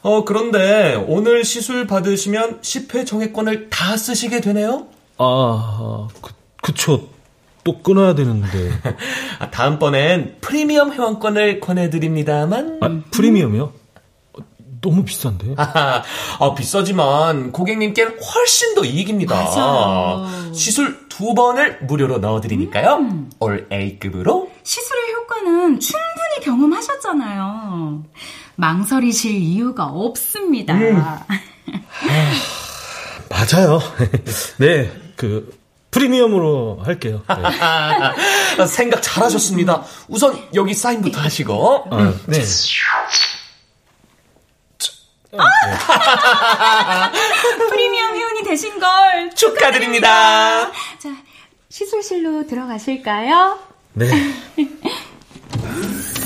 어, 0.00 0.24
그런데 0.24 0.94
오늘 1.06 1.44
시술 1.44 1.86
받으시면 1.86 2.60
10회 2.60 3.06
정액권을 3.06 3.70
다 3.70 3.96
쓰시게 3.96 4.40
되네요? 4.40 4.88
아, 5.18 6.08
그, 6.20 6.32
그쵸. 6.62 7.08
또 7.64 7.80
끊어야 7.82 8.14
되는데. 8.14 8.72
아, 9.38 9.50
다음번엔 9.50 10.38
프리미엄 10.40 10.92
회원권을 10.92 11.60
권해드립니다만. 11.60 12.78
아, 12.82 13.00
프리미엄이요? 13.10 13.72
너무 14.80 15.04
비싼데? 15.04 15.54
아, 15.58 16.02
어, 16.38 16.54
비싸지만 16.56 17.52
고객님께는 17.52 18.18
훨씬 18.20 18.74
더 18.74 18.84
이익입니다. 18.84 19.36
맞아. 19.36 20.52
시술 20.52 21.08
두 21.08 21.34
번을 21.34 21.78
무료로 21.82 22.18
넣어드리니까요. 22.18 22.96
음. 22.96 23.30
올 23.38 23.68
A급으로. 23.70 24.50
시술의 24.64 25.12
효과는 25.14 25.78
충분히 25.78 26.40
경험하셨잖아요. 26.42 28.02
망설이실 28.56 29.32
이유가 29.34 29.84
없습니다. 29.86 30.74
음. 30.74 31.00
맞아요. 33.30 33.80
네, 34.58 34.90
그, 35.22 35.56
프리미엄으로 35.92 36.80
할게요. 36.82 37.22
네. 37.28 38.66
생각 38.66 39.00
잘하셨습니다. 39.00 39.84
우선 40.08 40.48
여기 40.52 40.74
사인부터 40.74 41.20
하시고. 41.20 41.86
아, 41.92 42.12
네. 42.26 42.40
프리미엄 47.70 48.16
회원이 48.16 48.42
되신 48.42 48.80
걸 48.80 49.30
축하드립니다. 49.36 50.72
자, 50.98 51.08
시술실로 51.68 52.48
들어가실까요? 52.48 53.60
네. 53.92 54.10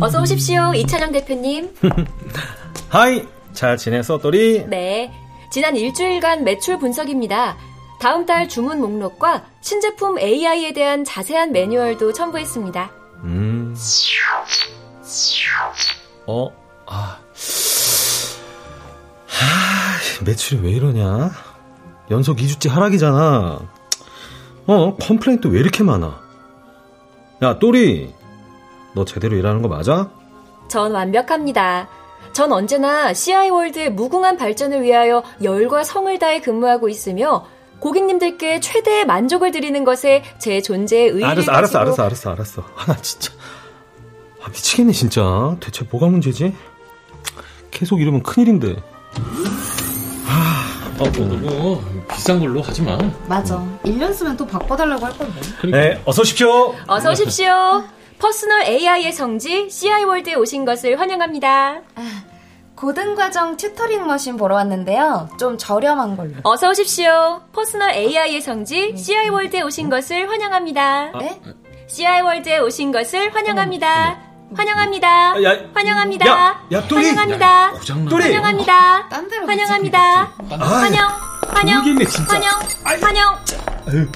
어서 0.00 0.20
오십시오, 0.22 0.72
이찬영 0.74 1.12
대표님. 1.12 1.74
Hi, 2.88 3.26
잘 3.52 3.76
지냈어, 3.76 4.18
또리? 4.18 4.64
네. 4.66 5.12
지난 5.50 5.76
일주일간 5.76 6.44
매출 6.44 6.78
분석입니다. 6.78 7.56
다음 8.00 8.26
달 8.26 8.48
주문 8.48 8.80
목록과 8.80 9.44
신제품 9.60 10.18
AI에 10.18 10.72
대한 10.72 11.04
자세한 11.04 11.52
매뉴얼도 11.52 12.12
첨부했습니다. 12.12 12.90
음. 13.24 13.74
어, 16.26 16.50
아. 16.86 17.18
하, 19.26 20.24
매출이 20.24 20.60
왜 20.62 20.70
이러냐? 20.72 21.30
연속 22.10 22.36
2주째 22.38 22.68
하락이잖아. 22.68 23.60
어, 24.66 24.96
complain도 24.96 25.48
왜 25.50 25.60
이렇게 25.60 25.82
많아? 25.82 26.23
야, 27.44 27.58
또리. 27.58 28.14
너 28.94 29.04
제대로 29.04 29.36
일하는 29.36 29.60
거 29.60 29.68
맞아? 29.68 30.10
전 30.66 30.92
완벽합니다. 30.92 31.88
전 32.32 32.52
언제나 32.52 33.12
CI월드의 33.12 33.92
무궁한 33.92 34.38
발전을 34.38 34.82
위하여 34.82 35.22
열과 35.42 35.84
성을 35.84 36.18
다해 36.18 36.40
근무하고 36.40 36.88
있으며 36.88 37.44
고객님들께 37.80 38.60
최대의 38.60 39.04
만족을 39.04 39.50
드리는 39.50 39.84
것에 39.84 40.24
제 40.38 40.62
존재의 40.62 41.08
의의를 41.10 41.26
알았어, 41.28 41.52
알았어, 41.52 41.78
알았어, 41.80 42.02
알았어, 42.04 42.30
알았어. 42.30 42.64
아, 42.76 42.86
나 42.86 42.96
진짜. 42.96 43.30
아, 44.42 44.48
미치겠네, 44.48 44.92
진짜. 44.92 45.54
대체 45.60 45.84
뭐가 45.90 46.06
문제지? 46.06 46.54
계속 47.70 48.00
이러면 48.00 48.22
큰일인데. 48.22 48.76
아, 50.98 51.04
어, 51.04 51.74
어. 51.74 52.04
비싼 52.08 52.38
걸로 52.40 52.62
하지 52.62 52.82
마. 52.82 52.96
맞아. 53.26 53.56
1년 53.84 54.12
쓰면 54.14 54.36
또 54.36 54.46
바꿔달라고 54.46 55.04
할 55.04 55.16
건데. 55.16 55.40
네, 55.70 56.02
어서 56.04 56.22
오십시오. 56.22 56.74
어서 56.86 57.10
오십시오. 57.10 57.84
Personal 58.18 58.62
AI의 58.62 59.12
성지 59.12 59.68
CI월드에 59.68 60.34
오신 60.34 60.64
것을 60.64 60.98
환영합니다. 61.00 61.80
고등과정 62.76 63.56
tutoring 63.56 64.06
machine 64.06 64.36
보러 64.36 64.54
왔는데요. 64.56 65.28
좀 65.38 65.58
저렴한 65.58 66.16
걸로. 66.16 66.32
어서 66.42 66.70
오십시오. 66.70 67.42
Personal 67.52 67.90
AI의 67.92 68.40
성지 68.40 68.96
CI월드에 68.96 69.62
오신 69.62 69.90
것을 69.90 70.28
환영합니다. 70.28 71.12
네? 71.18 71.40
CI월드에 71.86 72.58
오신 72.58 72.92
것을 72.92 73.34
환영합니다. 73.34 74.33
환영합니다. 74.56 75.42
야, 75.42 75.56
환영합니다. 75.74 76.26
야, 76.26 76.60
야, 76.72 76.88
또리. 76.88 77.06
환영합니다. 77.06 77.72
또리. 78.08 78.22
환영합니다. 78.24 79.08
딴 79.08 79.28
데로 79.28 79.46
환영합니다. 79.46 80.32
환영. 80.48 81.08
환영. 81.48 81.78
모르겠네, 81.82 82.04
진짜. 82.06 82.34
환영. 82.34 82.50
환영. 83.02 83.38
아유. 83.88 84.08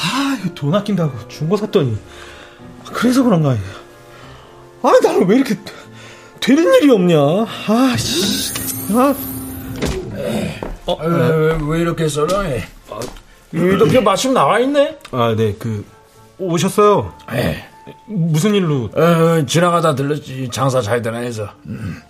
아, 0.00 0.38
이거 0.40 0.54
돈 0.54 0.74
아낀다고 0.74 1.28
중고 1.28 1.56
샀더니. 1.56 1.98
그래서 2.92 3.22
그런가. 3.22 3.56
아, 4.82 4.92
나는 5.02 5.26
왜 5.26 5.36
이렇게 5.36 5.56
되는 6.40 6.74
일이 6.74 6.90
없냐. 6.90 7.16
아, 7.18 7.96
씨. 7.96 8.52
아. 8.94 9.14
어, 10.86 10.96
왜, 11.06 11.58
왜 11.62 11.80
이렇게 11.80 12.08
썰어해? 12.08 12.64
이렇게 13.52 14.00
마침 14.00 14.34
나와 14.34 14.58
있네? 14.58 14.98
아, 15.12 15.34
네, 15.36 15.54
그, 15.58 15.84
오셨어요. 16.38 17.14
에. 17.32 17.71
무슨 18.06 18.54
일로? 18.54 18.90
어, 18.94 19.44
지나가다 19.46 19.94
들렀지. 19.94 20.48
장사 20.52 20.80
잘 20.80 21.02
되나 21.02 21.18
해서. 21.18 21.48
음. 21.66 22.00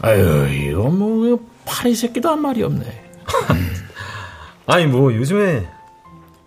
아유, 0.00 0.48
이거 0.52 0.82
뭐, 0.84 1.40
파리 1.64 1.94
새끼도 1.94 2.28
한 2.28 2.42
말이 2.42 2.62
없네. 2.62 3.04
아니, 4.66 4.86
뭐, 4.86 5.12
요즘에, 5.14 5.68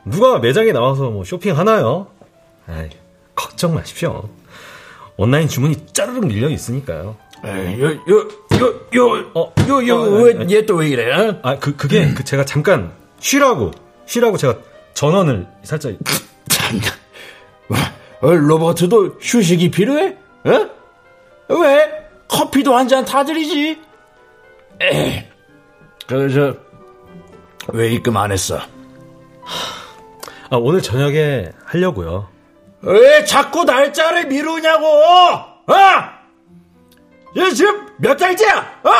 누가 0.05 0.39
매장에 0.39 0.71
나와서 0.71 1.09
뭐 1.09 1.23
쇼핑 1.23 1.57
하나요? 1.57 2.07
아이, 2.67 2.89
걱정 3.35 3.73
마십시오. 3.73 4.29
온라인 5.17 5.47
주문이 5.47 5.87
짜르륵 5.93 6.27
밀려 6.27 6.49
있으니까요. 6.49 7.15
에이, 7.45 7.81
요, 7.81 7.89
요, 7.89 8.27
요, 8.59 8.81
요, 8.95 9.31
어, 9.33 9.53
요, 9.67 9.95
어, 9.95 10.09
왜, 10.23 10.39
아니, 10.39 10.53
얘또왜 10.55 10.89
이래? 10.89 11.11
어? 11.13 11.39
아, 11.43 11.57
그, 11.57 11.75
그게, 11.75 12.13
그, 12.13 12.23
제가 12.23 12.45
잠깐, 12.45 12.91
쉬라고, 13.19 13.71
쉬라고 14.05 14.37
제가 14.37 14.57
전원을 14.93 15.47
살짝. 15.63 15.93
참, 16.49 16.79
어, 17.69 17.75
로버트도 18.21 19.17
휴식이 19.21 19.71
필요해? 19.71 20.17
어? 20.45 20.69
왜? 21.61 22.07
커피도 22.27 22.75
한 22.75 22.87
잔 22.87 23.05
타드리지. 23.05 23.81
에이, 24.81 25.23
그, 26.07 26.29
저, 26.33 26.55
왜 27.73 27.91
입금 27.91 28.15
안 28.17 28.31
했어? 28.31 28.57
아, 30.49 30.55
오늘 30.57 30.81
저녁에 30.81 31.51
하려고요. 31.65 32.29
왜 32.81 33.23
자꾸 33.25 33.63
날짜를 33.63 34.27
미루냐고! 34.27 34.85
어? 34.87 35.73
얘 37.37 37.51
지금 37.51 37.87
몇 37.97 38.15
달째야? 38.15 38.79
어? 38.83 38.91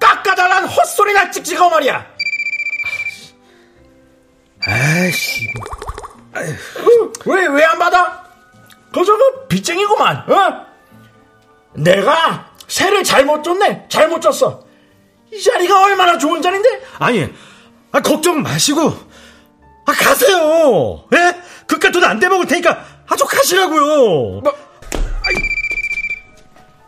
깎아달라는 0.00 0.68
헛소리나 0.68 1.30
찍찍하고 1.30 1.70
말이야! 1.70 2.06
아이씨. 4.66 5.46
왜, 7.26 7.46
왜 7.46 7.64
안 7.64 7.78
받아? 7.78 8.24
그저 8.92 9.16
그 9.16 9.46
빚쟁이구만, 9.48 10.16
어? 10.30 10.66
내가 11.74 12.50
새를 12.66 13.04
잘못 13.04 13.42
줬네, 13.42 13.86
잘못 13.88 14.20
줬어. 14.20 14.64
이 15.32 15.42
자리가 15.42 15.82
얼마나 15.84 16.16
좋은 16.18 16.40
자리인데? 16.40 16.82
아니, 16.98 17.32
아, 17.92 18.00
걱정 18.00 18.42
마시고, 18.42 18.88
아, 19.86 19.92
가세요! 19.92 21.04
예? 21.14 21.40
그깟 21.66 21.92
돈안 21.92 22.18
떼먹을 22.18 22.46
테니까, 22.46 22.84
아주 23.06 23.24
가시라고요! 23.26 24.40
뭐, 24.40 24.54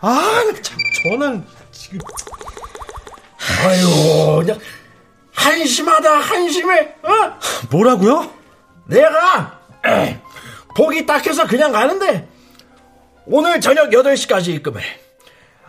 아, 0.01 0.43
참, 0.63 0.79
전화는 1.05 1.47
지금. 1.71 1.99
아유, 3.63 4.37
그냥 4.41 4.59
한심하다, 5.35 6.11
한심해, 6.19 6.95
어? 7.03 7.39
뭐라고요? 7.71 8.31
내가 8.91 9.61
에이, 9.87 10.19
보기 10.77 11.07
딱해서 11.07 11.47
그냥 11.47 11.73
가는데 11.73 12.29
오늘 13.25 13.61
저녁 13.61 13.91
8시까지 13.91 14.49
입금해. 14.57 14.83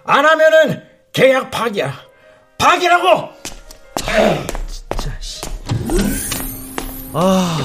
안 0.03 0.25
하면은 0.25 0.84
계약 1.13 1.51
파기야. 1.51 1.93
파기라고! 2.57 3.29
진짜, 4.67 5.12
씨. 5.19 5.41
아. 7.13 7.57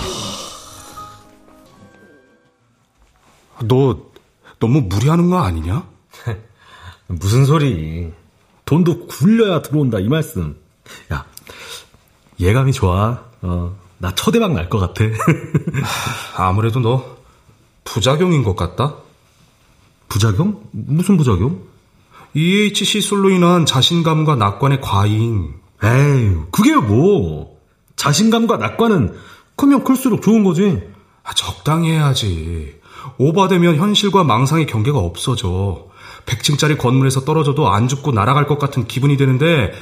너 3.65 3.99
너무 4.59 4.83
무리하는 4.83 5.31
거 5.31 5.39
아니냐? 5.39 5.89
무슨 7.09 7.47
소리. 7.47 8.13
돈도 8.67 9.07
굴려야 9.07 9.63
들어온다, 9.63 9.99
이 9.99 10.09
말씀. 10.09 10.61
야, 11.13 11.25
예감이 12.41 12.73
좋아. 12.73 13.25
어, 13.43 13.77
나 13.99 14.15
초대박 14.15 14.53
날 14.53 14.69
것 14.69 14.79
같아. 14.79 15.05
아무래도 16.37 16.81
너 16.81 17.17
부작용인 17.85 18.43
것 18.45 18.57
같다? 18.57 18.97
부작용? 20.09 20.63
무슨 20.73 21.17
부작용? 21.17 21.63
EH 22.35 22.85
시술로 22.85 23.31
인한 23.31 23.65
자신감과 23.65 24.37
낙관의 24.37 24.81
과잉. 24.81 25.55
에이, 25.83 26.37
그게 26.53 26.75
뭐. 26.77 27.57
자신감과 27.97 28.59
낙관은 28.59 29.17
크면 29.57 29.85
클수록 29.85 30.21
좋은 30.21 30.45
거지. 30.45 30.83
아, 31.23 31.33
적당히 31.35 31.91
해야지. 31.93 32.79
오바되면 33.19 33.77
현실과 33.77 34.25
망상의 34.25 34.67
경계가 34.67 34.99
없어져. 34.99 35.87
100층짜리 36.27 36.77
건물에서 36.77 37.25
떨어져도 37.25 37.69
안 37.71 37.89
죽고 37.89 38.13
날아갈 38.13 38.47
것 38.47 38.59
같은 38.59 38.87
기분이 38.87 39.17
드는데, 39.17 39.73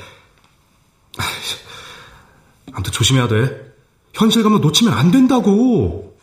아무튼 2.72 2.92
조심해야 2.92 3.28
돼. 3.28 3.73
현실감을 4.14 4.60
놓치면 4.60 4.92
안 4.92 5.10
된다고. 5.10 6.16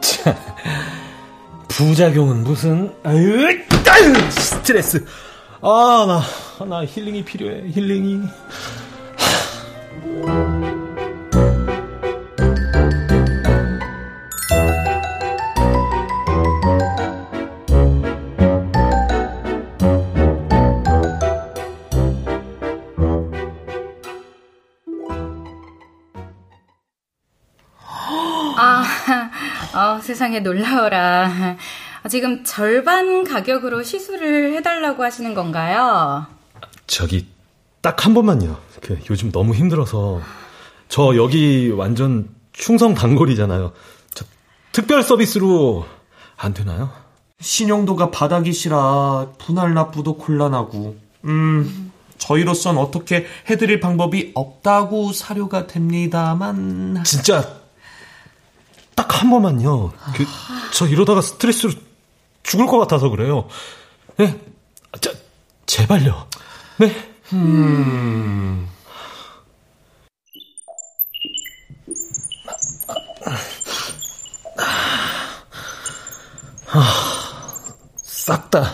자, 0.00 0.36
부작용은 1.68 2.42
무슨, 2.44 2.92
아유, 3.04 3.46
아유, 3.88 4.30
스트레스. 4.30 5.04
아, 5.62 6.22
나, 6.58 6.64
나 6.64 6.84
힐링이 6.84 7.24
필요해, 7.24 7.70
힐링이. 7.70 8.22
아, 10.26 10.85
세상에 30.06 30.40
놀라워라. 30.40 31.56
지금 32.08 32.44
절반 32.44 33.24
가격으로 33.24 33.82
시술을 33.82 34.54
해달라고 34.54 35.02
하시는 35.02 35.34
건가요? 35.34 36.26
저기, 36.86 37.26
딱 37.80 38.06
한 38.06 38.14
번만요. 38.14 38.56
그, 38.80 38.98
요즘 39.10 39.32
너무 39.32 39.54
힘들어서. 39.54 40.20
저 40.88 41.16
여기 41.16 41.68
완전 41.70 42.28
충성 42.52 42.94
단골이잖아요. 42.94 43.72
저 44.14 44.24
특별 44.70 45.02
서비스로 45.02 45.84
안 46.36 46.54
되나요? 46.54 46.90
신용도가 47.40 48.12
바닥이시라 48.12 49.32
분할 49.38 49.74
납부도 49.74 50.16
곤란하고, 50.16 50.96
음, 51.24 51.90
저희로선 52.18 52.78
어떻게 52.78 53.26
해드릴 53.50 53.80
방법이 53.80 54.30
없다고 54.34 55.12
사료가 55.12 55.66
됩니다만. 55.66 57.02
진짜 57.04 57.55
딱 58.96 59.16
한 59.22 59.30
번만요. 59.30 59.92
그, 60.14 60.26
저 60.72 60.86
이러다가 60.86 61.20
스트레스로 61.20 61.72
죽을 62.42 62.66
것 62.66 62.78
같아서 62.78 63.08
그래요. 63.08 63.48
네, 64.16 64.38
자, 65.00 65.12
제발요. 65.66 66.28
네. 66.78 67.12
음. 67.32 68.68
아, 76.72 77.52
싹다 77.96 78.72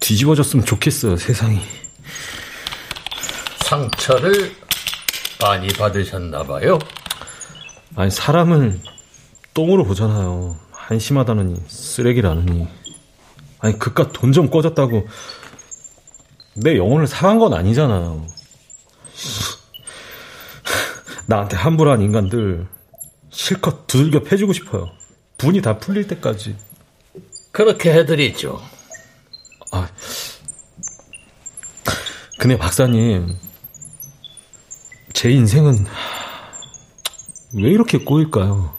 뒤집어졌으면 0.00 0.64
좋겠어요, 0.64 1.16
세상이. 1.16 1.60
상처를 3.64 4.54
많이 5.40 5.66
받으셨나봐요. 5.68 6.78
아니, 7.96 8.10
사람을 8.10 8.78
똥으로 9.54 9.84
보잖아요. 9.84 10.56
한심하다느니, 10.70 11.62
쓰레기라느니. 11.66 12.68
아니, 13.58 13.78
그깟 13.78 14.12
돈 14.12 14.32
좀 14.32 14.50
꺼졌다고 14.50 15.06
내 16.56 16.76
영혼을 16.76 17.06
상한 17.06 17.38
건 17.38 17.54
아니잖아요. 17.54 18.26
나한테 21.26 21.56
함부로한 21.56 22.02
인간들 22.02 22.66
실컷 23.30 23.86
두들겨 23.86 24.22
패주고 24.22 24.52
싶어요. 24.52 24.90
분이 25.38 25.62
다 25.62 25.78
풀릴 25.78 26.06
때까지. 26.06 26.56
그렇게 27.50 27.92
해드리죠. 27.92 28.60
아, 29.72 29.88
근데 32.38 32.56
박사님, 32.58 33.34
제 35.14 35.30
인생은 35.30 35.86
왜 37.56 37.70
이렇게 37.70 37.98
꼬일까요? 37.98 38.74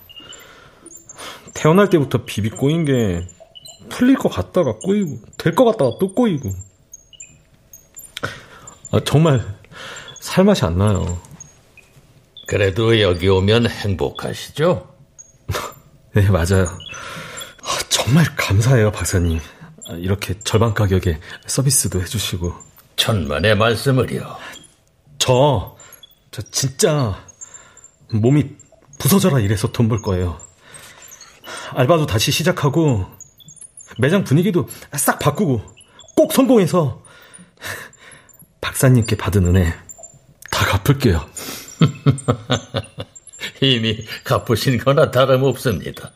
태어날 1.53 1.89
때부터 1.89 2.25
비비 2.25 2.51
꼬인 2.51 2.85
게 2.85 3.27
풀릴 3.89 4.15
것 4.17 4.29
같다가 4.29 4.73
꼬이고, 4.79 5.19
될 5.37 5.55
것 5.55 5.65
같다가 5.65 5.97
또 5.99 6.13
꼬이고. 6.13 6.53
아, 8.91 8.99
정말 9.03 9.43
살 10.19 10.45
맛이 10.45 10.63
안 10.65 10.77
나요. 10.77 11.19
그래도 12.47 13.01
여기 13.01 13.27
오면 13.27 13.67
행복하시죠? 13.69 14.87
네, 16.13 16.29
맞아요. 16.29 16.65
아, 17.63 17.79
정말 17.89 18.25
감사해요, 18.35 18.91
박사님. 18.91 19.39
아, 19.89 19.93
이렇게 19.93 20.37
절반 20.39 20.73
가격에 20.73 21.19
서비스도 21.47 22.01
해주시고. 22.01 22.53
천만의 22.95 23.55
말씀을요. 23.57 24.37
저, 25.19 25.75
저 26.31 26.41
진짜 26.51 27.17
몸이 28.11 28.55
부서져라 28.99 29.39
이래서 29.39 29.71
돈 29.71 29.87
벌 29.87 30.01
거예요. 30.01 30.39
알바도 31.73 32.05
다시 32.05 32.31
시작하고 32.31 33.05
매장 33.97 34.23
분위기도 34.23 34.67
싹 34.93 35.19
바꾸고 35.19 35.61
꼭 36.15 36.33
성공해서 36.33 37.01
박사님께 38.61 39.15
받은 39.17 39.45
은혜 39.45 39.73
다 40.51 40.65
갚을게요. 40.65 41.25
이미 43.61 44.05
갚으신 44.23 44.77
거나 44.79 45.11
다름없습니다. 45.11 46.11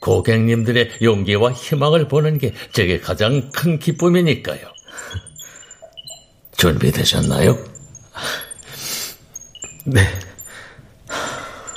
고객님들의 0.00 0.98
용기와 1.02 1.52
희망을 1.52 2.06
보는 2.08 2.38
게 2.38 2.54
제게 2.72 3.00
가장 3.00 3.50
큰 3.50 3.78
기쁨이니까요. 3.78 4.60
준비되셨나요? 6.56 7.58
네. 9.84 10.02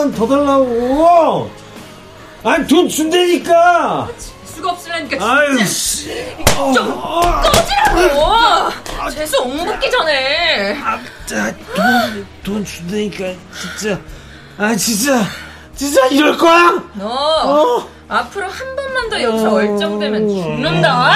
잔만 0.00 0.12
더 0.12 0.26
달라고. 0.26 1.50
아니 2.42 2.66
돈 2.66 2.88
준다니까. 2.88 4.08
수가 4.46 4.72
없으려니까 4.72 5.16
아유 5.24 5.64
진짜 5.66 6.72
좀 6.72 7.00
꺼지라고. 7.00 9.10
재수 9.10 9.42
옹붙기 9.42 9.90
전에. 9.90 10.76
돈, 11.74 12.26
돈 12.42 12.64
준다니까 12.64 13.24
진짜. 13.78 14.00
아 14.56 14.74
진짜. 14.74 15.22
진짜 15.76 16.06
이럴 16.06 16.36
거야? 16.36 16.82
너 16.94 17.06
어? 17.06 17.88
앞으로 18.08 18.48
한 18.48 18.76
번만 18.76 19.08
더 19.10 19.22
여기서 19.22 19.52
얼쩡대면 19.52 20.28
죽는다. 20.28 21.12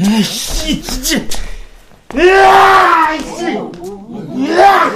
에이씨 0.00 0.82
진짜 0.82 1.20
으아 2.14 3.18
씨 3.18 3.56
으아 4.36 4.90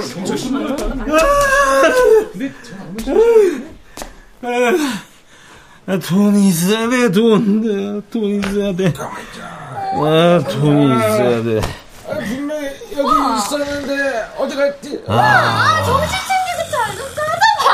아, 5.87 5.99
돈이 5.99 6.47
있어야 6.49 6.89
돼, 6.89 7.11
돈. 7.11 8.03
돈 8.09 8.23
있어야 8.23 8.75
돼. 8.75 8.91
아, 8.97 10.39
돈이 10.49 10.95
있어야 10.97 11.43
돼. 11.43 11.61
분명히 12.07 12.65
여기 12.97 13.01
와. 13.03 13.37
있었는데 13.37 14.25
어디 14.37 14.55
갔지? 14.55 15.03
와, 15.05 15.15
아, 15.15 15.83
정신 15.83 16.09
챙기고 16.09 16.71
잘좀 16.71 17.07
찾아봐. 17.15 17.69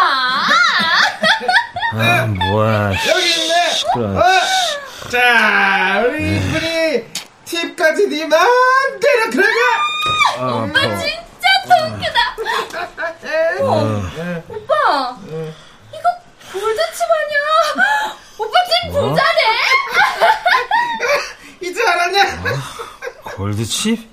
아, 1.94 2.26
뭐야. 2.28 2.92
여기 2.92 3.30
있네. 3.42 3.56
어? 4.18 4.24
자, 5.10 6.04
우리 6.06 6.36
이쁜이 6.38 7.06
팁까지 7.52 8.08
네 8.08 8.26
맘대로 8.26 9.30
들어가. 9.30 9.50
아, 10.38 10.42
엄마 10.64 10.80
진짜 10.98 11.48
통기다. 11.68 12.20
어. 13.62 14.02
오빠, 14.48 15.18
이거 15.92 16.08
골드칩 16.54 17.02
아니야? 17.12 17.40
오빠 18.38 18.54
집 18.64 18.92
뭐? 18.94 19.10
부자네. 19.10 19.42
이제 21.62 21.84
알았냐? 21.86 22.24
어? 22.24 23.30
골드칩? 23.36 24.10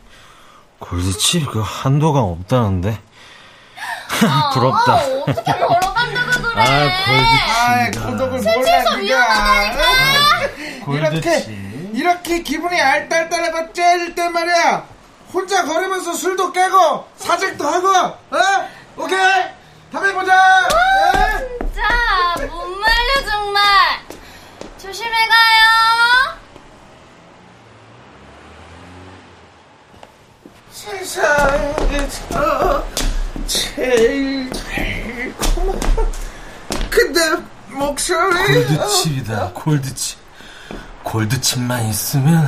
골드칩 0.81 1.51
그 1.53 1.63
한도가 1.65 2.21
없다는데. 2.21 2.99
아, 4.27 4.51
부럽다. 4.55 4.95
어떻게 4.97 5.53
걸어간다고 5.53 6.43
그래? 6.43 6.63
아, 6.63 7.85
골드칩. 7.91 8.03
고독을 8.05 8.41
몰라 8.43 8.97
니가. 8.97 9.73
이렇게 10.89 11.68
이렇게 12.03 12.43
기분이 12.45 12.81
알딸딸하고 12.81 13.73
째질 13.73 14.15
때 14.15 14.29
말이야. 14.29 14.87
혼자 15.33 15.65
걸으면서 15.65 16.13
술도 16.13 16.53
깨고 16.53 17.09
사직도 17.17 17.67
하고. 17.67 17.89
어? 17.89 18.69
오케이. 18.99 19.19
다음에 19.93 20.13
보자. 20.13 20.33
아, 20.33 20.69
진짜 21.59 22.47
못 22.47 22.67
말려 22.69 23.29
정말. 23.29 23.65
조심해 24.79 25.11
가요. 25.11 26.39
세상에서 30.71 32.87
제일 33.49 34.49
달콤한 34.51 35.81
근데 36.91 37.21
목소리 37.71 38.65
골드칩이다 38.65 39.51
골드칩 39.53 40.17
골드칩만 41.13 41.87
있으면 41.89 42.47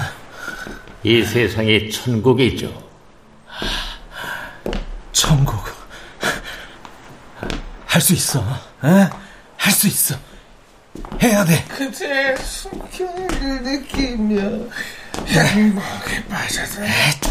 이 1.02 1.24
세상이 1.24 1.90
천국이죠 1.90 2.70
천국 5.12 5.64
할 7.86 8.00
수 8.02 8.12
있어 8.12 8.44
할 8.82 9.72
수 9.72 9.86
있어 9.88 10.14
해야 11.22 11.42
돼 11.44 11.64
그대 11.68 12.36
숨결을 12.36 13.62
느끼며 13.62 14.42
행복에 15.26 16.24
빠져서 16.28 16.82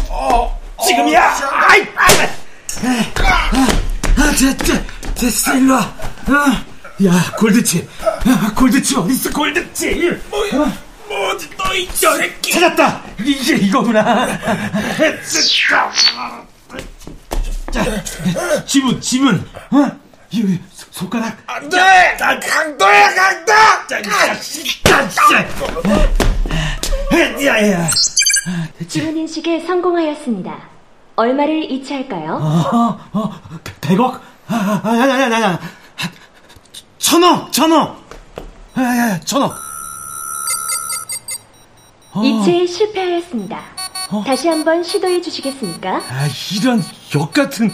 어, 0.08 0.60
지금이야! 0.84 1.22
아이, 1.52 1.86
아이! 1.94 2.28
아, 4.16 4.32
됐, 4.36 5.14
됐어, 5.14 5.54
일로 5.56 5.74
와. 5.74 5.80
어. 5.80 7.04
야, 7.06 7.32
골드칩. 7.38 7.88
야, 8.28 8.52
골드칩 8.56 8.98
어딨어, 8.98 9.30
골드칩? 9.32 10.28
뭐야? 10.30 10.72
뭐 11.70 11.76
어디 11.76 11.88
너이 12.04 12.18
새끼? 12.18 12.52
찾았다! 12.52 13.02
이게 13.24 13.54
이거구나. 13.56 14.26
자, 17.70 18.04
지문, 18.66 19.00
지문. 19.00 19.48
어? 19.70 19.90
이 20.32 20.58
손가락. 20.90 21.38
안 21.46 21.68
돼! 21.68 21.76
난 22.18 22.40
강도야, 22.40 23.14
강도! 23.14 23.52
야, 27.46 27.72
야. 27.72 27.90
주문 28.88 29.16
인식에 29.16 29.60
성공하였습니다. 29.66 30.52
얼마를 31.14 31.70
이체할까요? 31.70 32.32
어, 32.42 32.98
어, 33.12 33.40
100억? 33.80 34.20
아, 34.48 34.80
아, 34.82 34.96
야, 34.98 35.08
야, 35.08 35.30
야, 35.30 35.40
야. 35.42 35.60
천억, 36.98 37.52
천억. 37.52 38.02
야, 38.78 38.82
야, 38.82 39.20
천억. 39.20 39.69
어. 42.12 42.22
이체에 42.24 42.66
실패하였습니다. 42.66 43.62
어? 44.10 44.24
다시 44.26 44.48
한번 44.48 44.82
시도해 44.82 45.20
주시겠습니까? 45.22 45.96
아, 45.96 46.28
이런 46.54 46.82
역 47.14 47.32
같은. 47.32 47.70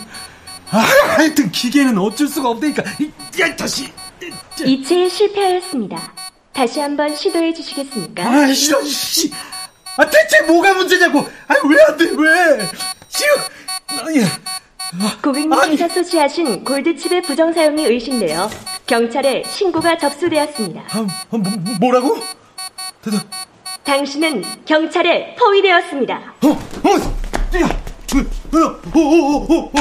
아, 0.71 0.79
하여튼 1.17 1.51
기계는 1.51 1.97
어쩔 1.99 2.27
수가 2.29 2.51
없다니까. 2.51 2.83
야, 3.41 3.57
다시. 3.57 3.89
이체에 4.65 5.09
실패하였습니다. 5.09 6.13
다시 6.53 6.81
한번 6.81 7.15
시도해 7.15 7.55
주시겠습니까? 7.55 8.25
아, 8.29 8.47
이런 8.47 8.85
씨. 8.85 9.31
아, 9.97 10.05
대체 10.11 10.43
뭐가 10.43 10.75
문제냐고. 10.75 11.21
아, 11.49 11.55
왜 11.67 11.83
안 11.89 11.97
돼, 11.97 12.05
왜? 12.11 12.69
지금, 13.09 14.05
아니. 14.07 14.21
고객님께서 15.23 15.89
소지하신 15.89 16.65
골드칩의 16.65 17.23
부정 17.23 17.53
사용이 17.53 17.85
의심되어 17.85 18.49
경찰에 18.87 19.43
신고가 19.47 19.99
접수되었습니다. 19.99 20.83
아, 20.91 21.07
뭐, 21.31 21.41
뭐라고? 21.81 22.19
대답. 23.03 23.25
당신은 23.87 24.43
경찰에 24.65 25.37
포위되었습니다. 25.39 26.35
어, 26.43 26.49
어, 26.49 26.91
야, 27.61 27.67
어, 27.67 28.59
어, 28.59 28.81
어, 28.95 29.47
어, 29.49 29.65
어, 29.65 29.73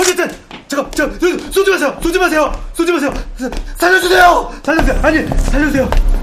어쨌든, 0.00 0.28
잠깐, 0.66 1.20
저, 1.20 1.50
쏘지 1.52 1.70
마세요, 1.70 1.96
쏘지 2.02 2.18
마세요, 2.18 2.52
쏘지 2.74 2.92
마세요, 2.92 3.14
살려주세요, 3.78 4.54
살려주세요, 4.64 5.00
아니, 5.04 5.28
살려주세요. 5.44 6.19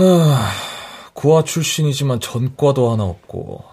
하, 0.00 0.50
고아 1.12 1.44
출신이지만 1.44 2.20
전과도 2.20 2.90
하나 2.90 3.04
없고 3.04 3.64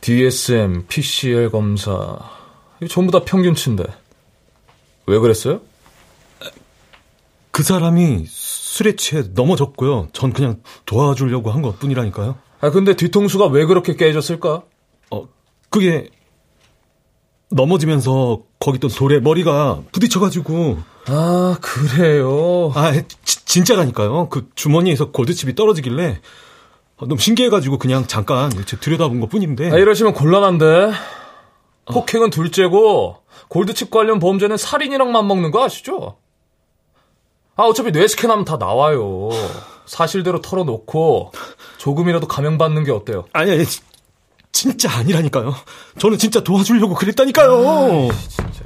DSM, 0.00 0.86
PCL 0.86 1.50
검사 1.50 2.18
이거 2.80 2.88
전부 2.88 3.10
다 3.10 3.24
평균치인데 3.24 3.84
왜 5.06 5.18
그랬어요? 5.18 5.60
그 7.50 7.62
사람이 7.62 8.24
술에 8.26 8.96
취해 8.96 9.22
넘어졌고요. 9.32 10.08
전 10.12 10.32
그냥 10.32 10.60
도와주려고 10.86 11.50
한 11.52 11.62
것뿐이라니까요. 11.62 12.36
아 12.60 12.70
근데 12.70 12.94
뒤통수가 12.96 13.46
왜 13.46 13.64
그렇게 13.64 13.94
깨졌을까? 13.94 14.62
어 15.10 15.28
그게 15.70 16.10
넘어지면서 17.50 18.42
거기 18.64 18.78
또 18.78 18.88
돌에 18.88 19.20
머리가 19.20 19.82
부딪혀가지고 19.92 20.78
아 21.08 21.58
그래요? 21.60 22.72
아 22.74 22.92
지, 22.92 23.44
진짜라니까요. 23.44 24.30
그 24.30 24.48
주머니에서 24.54 25.10
골드칩이 25.10 25.54
떨어지길래 25.54 26.22
너무 26.98 27.18
신기해가지고 27.18 27.76
그냥 27.76 28.06
잠깐 28.06 28.48
들여다본 28.48 29.20
것 29.20 29.28
뿐인데. 29.28 29.70
아, 29.70 29.76
이러시면 29.76 30.14
곤란한데. 30.14 30.92
폭행은 31.92 32.30
둘째고 32.30 33.18
골드칩 33.48 33.90
관련 33.90 34.18
범죄는 34.18 34.56
살인이랑 34.56 35.12
맞먹는 35.12 35.50
거 35.50 35.62
아시죠? 35.62 36.16
아 37.56 37.64
어차피 37.64 37.92
뇌 37.92 38.08
스캔하면 38.08 38.46
다 38.46 38.56
나와요. 38.56 39.28
사실대로 39.84 40.40
털어놓고 40.40 41.32
조금이라도 41.76 42.26
감형받는 42.28 42.84
게 42.84 42.92
어때요? 42.92 43.26
아니 43.34 43.50
아니 43.50 43.66
진짜 44.54 44.88
아니라니까요. 44.98 45.52
저는 45.98 46.16
진짜 46.16 46.40
도와주려고 46.42 46.94
그랬다니까요. 46.94 48.08
아, 48.08 48.08
진짜. 48.28 48.64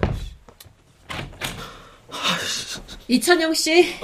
이찬영 3.09 3.55
씨. 3.55 3.73
에? 3.81 3.95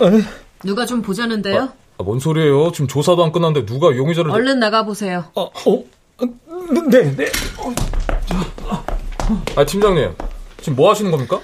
누가 0.64 0.86
좀 0.86 1.02
보자는데요? 1.02 1.62
아, 1.62 1.72
아, 1.98 2.02
뭔 2.02 2.18
소리예요? 2.18 2.72
지금 2.72 2.88
조사도 2.88 3.22
안 3.22 3.32
끝났는데 3.32 3.66
누가 3.66 3.94
용의자를 3.94 4.30
얼른 4.30 4.58
나가 4.58 4.84
보세요. 4.84 5.26
어, 5.34 5.42
어? 5.42 5.84
네, 6.90 7.14
네. 7.14 7.26
아, 9.56 9.64
팀장님. 9.64 10.14
지금 10.60 10.76
뭐 10.76 10.90
하시는 10.90 11.10
겁니까? 11.10 11.40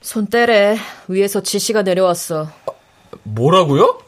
손 0.00 0.26
떼래. 0.28 0.78
위에서 1.08 1.42
지시가 1.42 1.82
내려왔어. 1.82 2.48
아, 2.66 2.72
뭐라고요? 3.24 3.98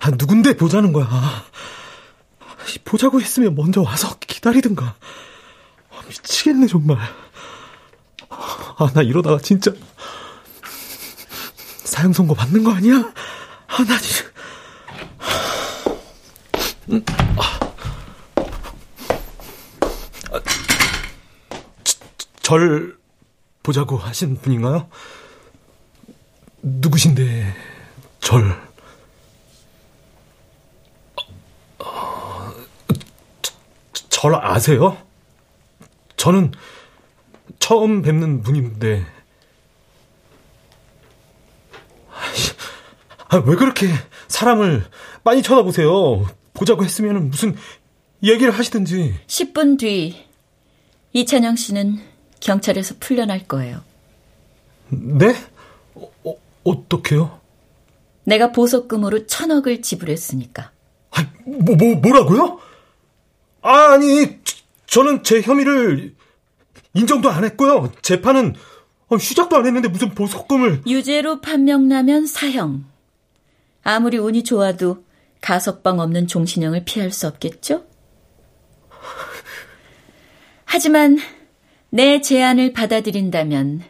아, 0.00 0.10
누군데 0.10 0.56
보자는 0.56 0.92
거야. 0.92 1.08
보자고 2.84 3.20
했으면 3.20 3.54
먼저 3.54 3.80
와서 3.82 4.16
기다리든가. 4.20 4.96
아, 6.02 6.08
미치겠네, 6.08 6.66
정말. 6.66 6.98
아, 8.28 8.90
나 8.94 9.02
이러다가 9.02 9.38
진짜 9.38 9.72
사형 11.84 12.12
선고 12.12 12.34
받는 12.34 12.64
거 12.64 12.72
아니야? 12.72 13.12
아, 13.68 13.84
나 13.84 13.98
지금. 13.98 14.30
음, 16.90 17.04
아. 17.36 17.58
절 22.42 22.98
보자고 23.62 23.96
하신 23.96 24.36
분인가요? 24.40 24.88
누구신데 26.60 27.54
절 28.20 28.60
어, 31.78 32.52
절 33.92 34.34
아세요? 34.34 34.96
저는 36.22 36.52
처음 37.58 38.00
뵙는 38.00 38.42
분인데 38.42 39.04
아, 43.28 43.38
왜 43.38 43.56
그렇게 43.56 43.88
사람을 44.28 44.84
많이 45.24 45.42
쳐다보세요? 45.42 46.24
보자고 46.54 46.84
했으면 46.84 47.28
무슨 47.28 47.56
얘기를 48.22 48.52
하시든지. 48.52 49.16
10분 49.26 49.80
뒤 49.80 50.24
이찬영 51.12 51.56
씨는 51.56 51.98
경찰에서 52.38 52.94
풀려날 53.00 53.48
거예요. 53.48 53.82
네? 54.90 55.34
어, 55.96 56.08
어, 56.22 56.34
어떻게요? 56.62 57.40
내가 58.22 58.52
보석금으로 58.52 59.26
천억을 59.26 59.82
지불했으니까. 59.82 60.70
아, 61.10 61.26
뭐, 61.44 61.74
뭐, 61.74 61.96
뭐라고요? 61.96 62.60
아, 63.62 63.94
아니, 63.94 64.40
저는 64.92 65.22
제 65.24 65.40
혐의를 65.40 66.14
인정도 66.92 67.30
안 67.30 67.44
했고요. 67.44 67.90
재판은 68.02 68.54
시작도 69.18 69.56
안 69.56 69.64
했는데 69.64 69.88
무슨 69.88 70.10
보석금을. 70.10 70.82
유죄로 70.86 71.40
판명나면 71.40 72.26
사형. 72.26 72.84
아무리 73.82 74.18
운이 74.18 74.44
좋아도 74.44 75.02
가석방 75.40 75.98
없는 75.98 76.26
종신형을 76.26 76.84
피할 76.84 77.10
수 77.10 77.26
없겠죠? 77.26 77.86
하지만 80.66 81.18
내 81.88 82.20
제안을 82.20 82.74
받아들인다면 82.74 83.82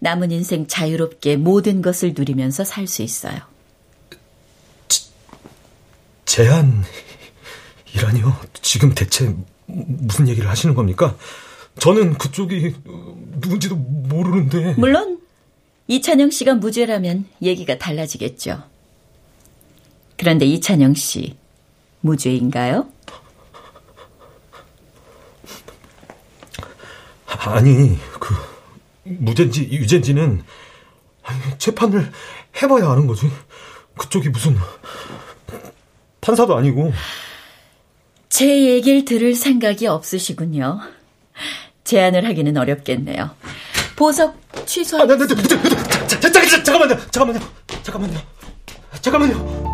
남은 0.00 0.32
인생 0.32 0.66
자유롭게 0.66 1.36
모든 1.36 1.80
것을 1.80 2.12
누리면서 2.16 2.64
살 2.64 2.88
수 2.88 3.02
있어요. 3.02 3.38
제안이라니요? 6.24 6.82
지금 8.62 8.96
대체 8.96 9.32
무슨 9.74 10.28
얘기를 10.28 10.48
하시는 10.48 10.74
겁니까? 10.74 11.16
저는 11.78 12.18
그쪽이 12.18 12.74
누군지도 13.40 13.76
모르는데. 13.76 14.74
물론 14.74 15.20
이찬영 15.88 16.30
씨가 16.30 16.54
무죄라면 16.54 17.26
얘기가 17.42 17.78
달라지겠죠. 17.78 18.62
그런데 20.16 20.44
이찬영 20.46 20.94
씨 20.94 21.36
무죄인가요? 22.00 22.88
아니, 27.26 27.98
그 28.18 28.34
무죄인지 29.04 29.70
유죄인지는 29.70 30.44
재판을 31.58 32.12
해봐야 32.60 32.90
아는 32.90 33.06
거지. 33.06 33.30
그쪽이 33.96 34.28
무슨 34.28 34.56
판사도 36.20 36.56
아니고. 36.56 36.92
제 38.30 38.46
얘기를 38.64 39.04
들을 39.04 39.34
생각이 39.34 39.86
없으시군요. 39.86 40.80
제안을 41.84 42.24
하기는 42.26 42.56
어렵겠네요. 42.56 43.30
보석 43.96 44.38
취소. 44.64 44.98
아, 44.98 45.04
네, 45.04 45.16
네, 45.16 45.26
네, 45.26 45.34
네, 45.34 45.42
네, 45.42 46.62
잠깐만요, 46.62 47.10
잠깐만요, 47.10 47.40
잠깐만요, 47.82 48.18
잠깐만요. 49.02 49.69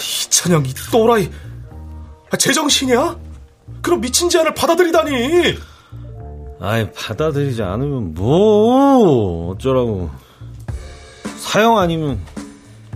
이찬영 0.00 0.66
이 0.66 0.74
또라이. 0.92 1.30
아, 2.30 2.36
제정신이야? 2.36 3.16
그럼 3.82 4.00
미친 4.00 4.28
제안을 4.28 4.54
받아들이다니. 4.54 5.56
아이 6.60 6.90
받아들이지 6.92 7.62
않으면 7.62 8.14
뭐 8.14 9.50
어쩌라고. 9.50 10.10
사형 11.38 11.78
아니면 11.78 12.20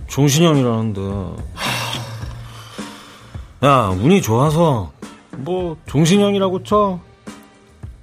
종신형이라는데. 0.07 1.01
야 3.63 3.89
운이 3.89 4.21
좋아서 4.21 4.91
뭐 5.31 5.77
종신형이라고 5.85 6.63
쳐 6.63 6.99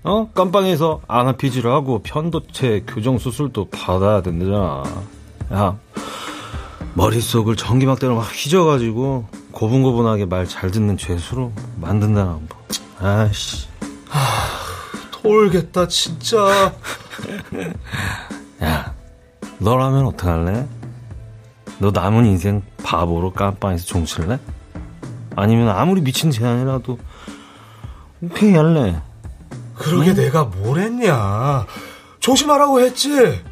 어? 0.07 0.31
깜빵에서 0.35 1.01
아나피지를 1.09 1.71
하고 1.71 2.01
편도체 2.03 2.85
교정 2.87 3.19
수술도 3.19 3.69
받아야 3.71 4.23
된다잖아 4.23 4.85
야 5.53 5.77
머릿속을 6.95 7.57
전기막대로 7.57 8.15
막 8.15 8.23
휘져가지고 8.33 9.27
고분고분하게 9.53 10.27
말 10.27 10.47
잘 10.47 10.71
듣는 10.71 10.97
죄수로 10.97 11.53
만든다나 11.81 12.33
뭐. 12.33 12.49
아씨. 13.01 13.67
아, 14.11 14.19
돌겠다 15.11 15.89
진짜. 15.89 16.37
야, 18.63 18.95
너라면 19.59 20.07
어떡할래? 20.07 20.67
너 21.79 21.91
남은 21.91 22.25
인생 22.27 22.63
바보로 22.83 23.33
깜빵에서 23.33 23.85
종칠래? 23.87 24.39
아니면 25.35 25.69
아무리 25.71 26.01
미친 26.01 26.31
제안이라도 26.31 26.99
회의할래? 28.37 29.03
그러게 29.79 30.11
응? 30.11 30.14
내가 30.16 30.45
뭘 30.45 30.81
했냐. 30.81 31.66
조심하라고 32.20 32.81
했지. 32.81 33.43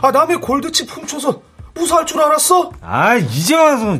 아 0.00 0.10
남의 0.10 0.40
골드칩 0.40 0.90
훔쳐서 0.90 1.42
무사할 1.74 2.06
줄 2.06 2.20
알았어? 2.22 2.72
아, 2.80 3.16
이제 3.16 3.54
와서 3.54 3.98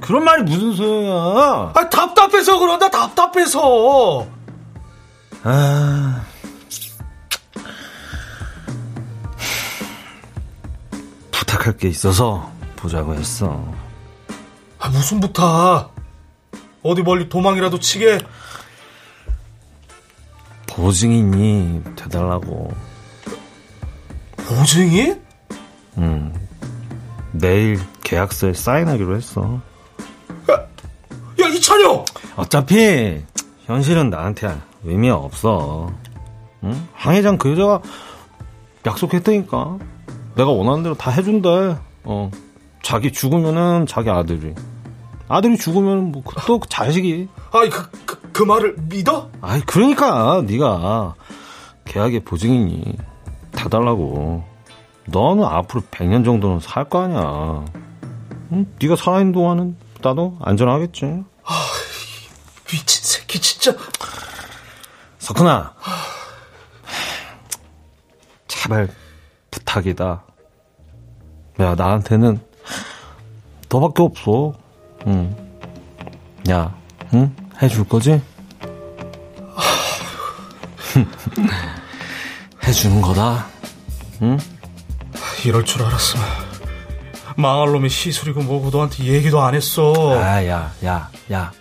그런 0.00 0.24
말이 0.24 0.42
무슨 0.42 0.74
소용이야? 0.74 1.72
아, 1.74 1.88
답답해서 1.88 2.58
그런다, 2.58 2.90
답답해서. 2.90 4.26
아. 5.42 6.22
부탁할 11.30 11.78
게 11.78 11.88
있어서 11.88 12.50
보자고 12.76 13.14
했어. 13.14 13.64
아, 14.78 14.88
무슨 14.90 15.18
부탁? 15.20 15.90
어디 16.82 17.02
멀리 17.02 17.28
도망이라도 17.28 17.80
치게? 17.80 18.18
보증인이 20.78 21.82
돼달라고. 21.96 22.72
보증인? 24.36 25.20
응. 25.98 26.32
내일 27.32 27.80
계약서에 28.04 28.52
사인하기로 28.52 29.16
했어. 29.16 29.60
야, 30.48 30.54
야 31.40 31.48
이찬영! 31.48 32.04
어차피 32.36 33.24
현실은 33.64 34.08
나한테 34.08 34.56
의미 34.84 35.10
없어. 35.10 35.92
응? 36.62 36.88
황 36.94 37.14
회장 37.14 37.38
그 37.38 37.50
여자가 37.50 37.82
약속했다니까. 38.86 39.78
내가 40.36 40.50
원하는 40.50 40.84
대로 40.84 40.94
다 40.94 41.10
해준대. 41.10 41.76
어. 42.04 42.30
자기 42.84 43.12
죽으면은 43.12 43.86
자기 43.86 44.10
아들이. 44.10 44.54
아들이 45.26 45.58
죽으면 45.58 46.12
뭐또 46.12 46.60
그 46.60 46.68
자식이. 46.68 47.28
아이 47.52 47.68
그, 47.68 47.90
그, 48.38 48.44
그 48.44 48.44
말을 48.44 48.76
믿어? 48.88 49.30
아이 49.40 49.60
그러니까 49.62 50.42
네가 50.46 51.14
계약의 51.84 52.20
보증이니 52.20 52.96
다 53.50 53.68
달라고. 53.68 54.44
너는 55.06 55.42
앞으로 55.44 55.82
100년 55.90 56.24
정도는 56.24 56.60
살 56.60 56.84
거 56.88 57.02
아니야. 57.02 57.64
응? 58.52 58.66
네가 58.80 58.94
살아있는 58.94 59.32
동안은 59.32 59.76
나도 60.02 60.38
안전하겠지. 60.40 61.24
아, 61.44 61.52
미친 62.70 63.02
새끼 63.04 63.40
진짜. 63.40 63.74
석훈아. 65.18 65.74
제발 68.46 68.88
부탁이다. 69.50 70.22
야 71.60 71.74
나한테는 71.74 72.40
너밖에 73.68 74.02
없어. 74.02 74.52
응. 75.08 75.34
야, 76.50 76.72
응? 77.14 77.34
해줄 77.62 77.84
거지? 77.88 78.20
해주는 82.66 83.00
거다. 83.00 83.46
응? 84.22 84.38
이럴 85.44 85.64
줄 85.64 85.82
알았으면 85.82 86.24
망할 87.36 87.70
놈이 87.72 87.88
시술이고 87.88 88.42
뭐고 88.42 88.70
너한테 88.70 89.04
얘기도 89.04 89.40
안 89.40 89.54
했어. 89.54 89.92
아, 90.20 90.44
야, 90.46 90.72
야, 90.84 91.08
야. 91.32 91.52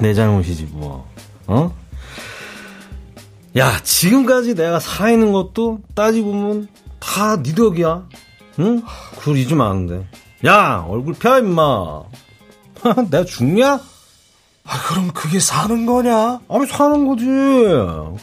내 0.00 0.14
잘못이지 0.14 0.68
뭐. 0.72 1.06
어? 1.46 1.74
야, 3.56 3.80
지금까지 3.82 4.54
내가 4.54 4.80
살아있는 4.80 5.32
것도 5.32 5.80
따지고 5.94 6.32
보면 6.32 6.68
다 6.98 7.36
네 7.42 7.54
덕이야. 7.54 8.02
응? 8.60 8.82
그걸 9.18 9.36
잊으면 9.36 9.66
안 9.66 9.86
돼. 9.86 10.06
야, 10.46 10.84
얼굴 10.88 11.14
펴, 11.14 11.38
임마. 11.38 12.02
내가 13.10 13.24
죽냐? 13.24 13.80
아, 14.64 14.78
그럼 14.88 15.10
그게 15.12 15.40
사는 15.40 15.86
거냐? 15.86 16.40
아니, 16.48 16.66
사는 16.66 17.06
거지. 17.06 17.24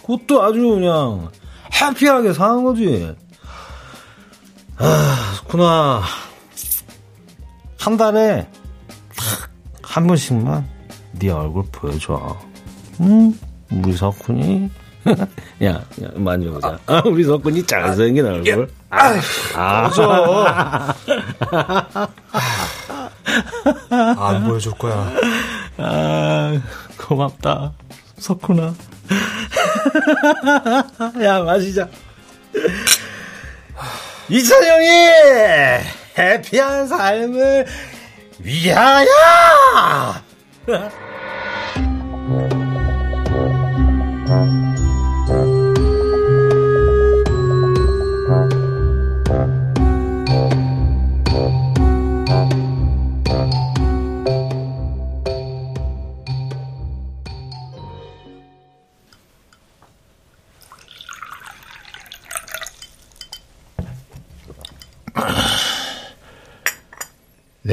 그것도 0.05 0.43
아주 0.43 0.61
그냥 0.61 1.29
해피하게 1.73 2.33
사는 2.33 2.63
거지. 2.63 3.13
아, 4.77 5.33
스쿠나. 5.37 6.01
한 7.79 7.97
달에 7.97 8.47
한 9.81 10.07
번씩만 10.07 10.67
네 11.13 11.29
얼굴 11.29 11.63
보여줘. 11.71 12.37
응? 13.01 13.33
우리 13.71 13.93
석훈이? 13.93 14.69
야, 15.63 15.69
야, 15.69 15.83
만져보자. 16.15 16.79
아, 16.85 17.01
우리 17.05 17.23
석훈이 17.23 17.65
잘생긴 17.65 18.25
얼굴. 18.25 18.69
아, 18.89 19.13
아, 19.55 20.79
안 24.17 24.43
보여줄 24.47 24.73
거야. 24.73 25.11
아, 25.77 26.61
고맙다. 26.97 27.73
석훈아. 28.19 28.73
야, 31.23 31.39
마시자. 31.41 31.87
이찬영이 34.29 34.87
해피한 36.17 36.87
삶을 36.87 37.65
위하여! 38.39 39.07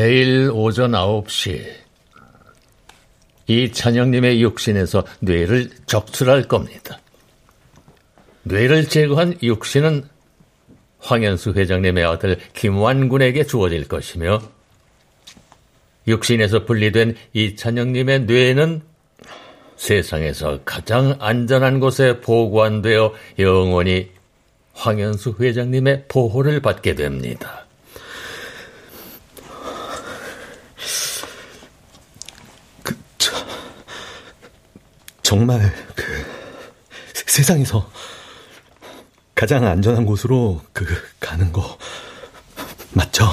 내일 0.05 0.51
오전 0.53 0.91
9시 0.91 1.65
이찬영님의 3.47 4.43
육신에서 4.43 5.07
뇌를 5.21 5.71
적출할 5.87 6.43
겁니다. 6.43 7.01
뇌를 8.43 8.87
제거한 8.87 9.39
육신은 9.43 10.05
황현수 10.99 11.55
회장님의 11.57 12.05
아들 12.05 12.39
김완군에게 12.53 13.45
주어질 13.45 13.89
것이며 13.89 14.43
육신에서 16.07 16.67
분리된 16.67 17.17
이찬영님의 17.33 18.25
뇌는 18.25 18.83
세상에서 19.77 20.61
가장 20.67 21.17
안전한 21.19 21.81
곳에 21.81 22.21
보관되어 22.21 23.15
영원히 23.39 24.11
황현수 24.75 25.37
회장님의 25.41 26.05
보호를 26.09 26.61
받게 26.61 26.95
됩니다. 26.95 27.64
정말 35.35 35.75
그 35.97 36.05
세상에서 37.27 37.91
가장 39.35 39.67
안전한 39.67 40.07
곳으로 40.07 40.63
그 40.73 40.87
가는 41.19 41.51
거 41.51 41.77
맞죠? 42.93 43.27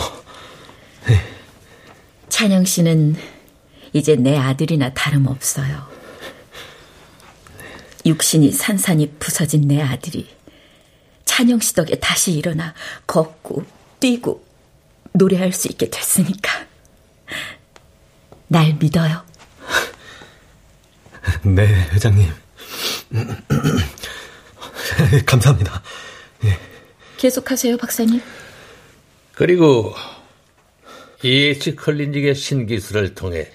네. 1.06 1.22
찬영 2.28 2.66
씨는 2.66 3.18
이제 3.94 4.16
내 4.16 4.36
아들이나 4.36 4.96
다름없어요. 4.96 5.88
육신이 8.04 8.52
산산이 8.52 9.18
부서진 9.20 9.68
내 9.68 9.80
아들이 9.80 10.28
찬영 11.26 11.60
씨 11.60 11.76
덕에 11.76 12.00
다시 12.00 12.32
일어나 12.32 12.74
걷고 13.06 13.64
뛰고 14.00 14.44
노래할 15.12 15.54
수 15.54 15.68
있게 15.68 15.92
됐으니까 15.92 16.66
날 18.48 18.74
믿어요. 18.80 19.31
네, 21.44 21.66
회장님. 21.92 22.30
감사합니다. 25.26 25.82
예. 26.46 26.58
계속하세요, 27.18 27.78
박사님. 27.78 28.22
그리고 29.34 29.94
EH 31.24 31.76
클린직의 31.76 32.36
신기술을 32.36 33.16
통해 33.16 33.52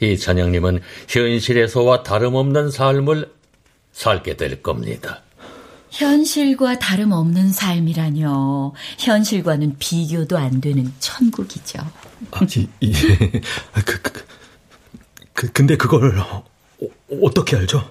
이 0.00 0.18
찬영님은 0.18 0.80
현실에서와 1.08 2.02
다름없는 2.02 2.70
삶을 2.70 3.32
살게 3.92 4.36
될 4.36 4.62
겁니다. 4.62 5.22
현실과 5.90 6.78
다름없는 6.78 7.52
삶이라뇨. 7.52 8.72
현실과는 8.98 9.76
비교도 9.78 10.38
안 10.38 10.60
되는 10.60 10.92
천국이죠. 10.98 11.78
아, 12.30 12.40
이, 12.56 12.68
이, 12.80 12.92
그, 13.84 14.02
그, 14.02 14.24
그, 15.34 15.52
근데 15.52 15.76
그걸 15.76 16.14
어, 16.82 17.16
어떻게 17.22 17.56
알죠? 17.56 17.82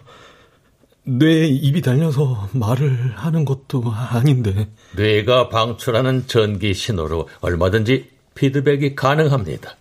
뇌에 1.04 1.48
입이 1.48 1.82
달려서 1.82 2.50
말을 2.54 3.14
하는 3.16 3.44
것도 3.46 3.84
아닌데. 3.92 4.70
뇌가 4.96 5.50
방출하는 5.50 6.28
전기 6.28 6.74
신호로 6.74 7.28
얼마든지 7.42 8.10
피드백이 8.36 8.96
가능합니다. 8.96 9.76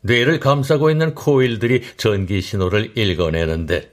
뇌를 0.00 0.38
감싸고 0.38 0.90
있는 0.90 1.14
코일들이 1.14 1.82
전기 1.96 2.40
신호를 2.40 2.96
읽어내는데 2.96 3.90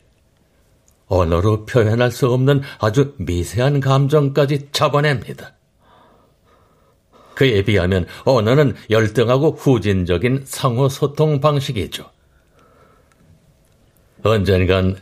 언어로 1.08 1.66
표현할 1.66 2.12
수 2.12 2.32
없는 2.32 2.62
아주 2.80 3.16
미세한 3.18 3.80
감정까지 3.80 4.70
잡아냅니다. 4.72 5.54
그에 7.36 7.64
비하면 7.64 8.06
언어는 8.24 8.76
열등하고 8.90 9.52
후진적인 9.52 10.44
상호 10.46 10.88
소통 10.90 11.42
방식이죠. 11.42 12.15
언젠간 14.26 14.98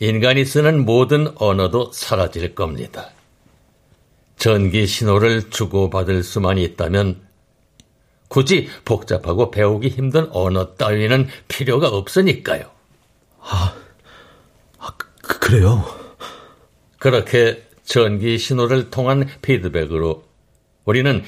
인간이 0.00 0.46
쓰는 0.46 0.86
모든 0.86 1.28
언어도 1.36 1.92
사라질 1.92 2.54
겁니다. 2.54 3.10
전기 4.38 4.86
신호를 4.86 5.50
주고받을 5.50 6.22
수만 6.22 6.56
있다면 6.56 7.20
굳이 8.28 8.68
복잡하고 8.86 9.50
배우기 9.50 9.88
힘든 9.88 10.28
언어 10.30 10.74
따위는 10.76 11.28
필요가 11.48 11.88
없으니까요. 11.88 12.70
아, 13.40 13.74
아 14.78 14.94
그, 14.96 15.38
그래요? 15.40 15.84
그렇게 16.98 17.62
전기 17.84 18.38
신호를 18.38 18.88
통한 18.88 19.28
피드백으로 19.42 20.24
우리는 20.86 21.22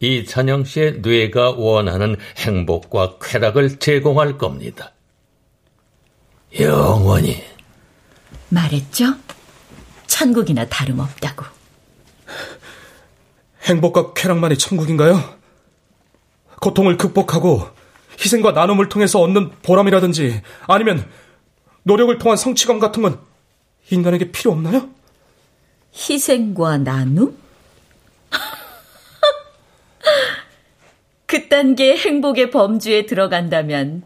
이찬영 0.00 0.64
씨의 0.64 1.00
뇌가 1.02 1.50
원하는 1.50 2.16
행복과 2.38 3.18
쾌락을 3.20 3.78
제공할 3.78 4.38
겁니다. 4.38 4.92
영원히. 6.58 7.42
말했죠? 8.48 9.14
천국이나 10.06 10.66
다름없다고. 10.66 11.44
행복과 13.64 14.12
쾌락만이 14.14 14.58
천국인가요? 14.58 15.22
고통을 16.60 16.96
극복하고 16.96 17.68
희생과 18.20 18.52
나눔을 18.52 18.88
통해서 18.88 19.20
얻는 19.20 19.50
보람이라든지 19.62 20.42
아니면 20.66 21.08
노력을 21.82 22.16
통한 22.18 22.36
성취감 22.36 22.78
같은 22.78 23.02
건 23.02 23.18
인간에게 23.90 24.30
필요 24.30 24.52
없나요? 24.52 24.88
희생과 25.94 26.78
나눔? 26.78 27.36
그딴 31.26 31.76
게 31.76 31.96
행복의 31.96 32.50
범주에 32.50 33.06
들어간다면 33.06 34.04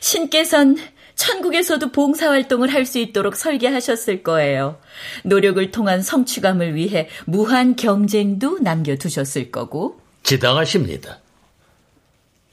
신께선 0.00 0.76
천국에서도 1.18 1.90
봉사활동을 1.92 2.72
할 2.72 2.86
수 2.86 2.98
있도록 2.98 3.36
설계하셨을 3.36 4.22
거예요. 4.22 4.78
노력을 5.24 5.70
통한 5.70 6.00
성취감을 6.00 6.74
위해 6.74 7.08
무한 7.26 7.76
경쟁도 7.76 8.60
남겨두셨을 8.60 9.50
거고. 9.50 10.00
지당하십니다. 10.22 11.18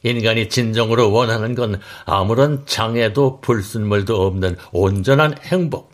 인간이 0.04 0.50
진정으로 0.50 1.12
원하는 1.14 1.56
건 1.56 1.80
아무런 2.04 2.66
장애도 2.66 3.40
불순물도 3.40 4.22
없는 4.26 4.58
온전한 4.74 5.38
행복. 5.44 5.94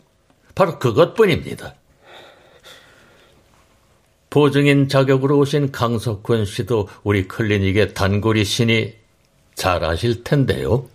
바로 0.56 0.78
그것뿐입니다. 0.80 1.74
보증인 4.28 4.88
자격으로 4.88 5.38
오신 5.38 5.70
강석훈 5.72 6.46
씨도 6.46 6.88
우리 7.04 7.28
클리닉의 7.28 7.94
단골이 7.94 8.44
신이 8.44 8.94
잘 9.54 9.84
아실 9.84 10.24
텐데요. 10.24 10.88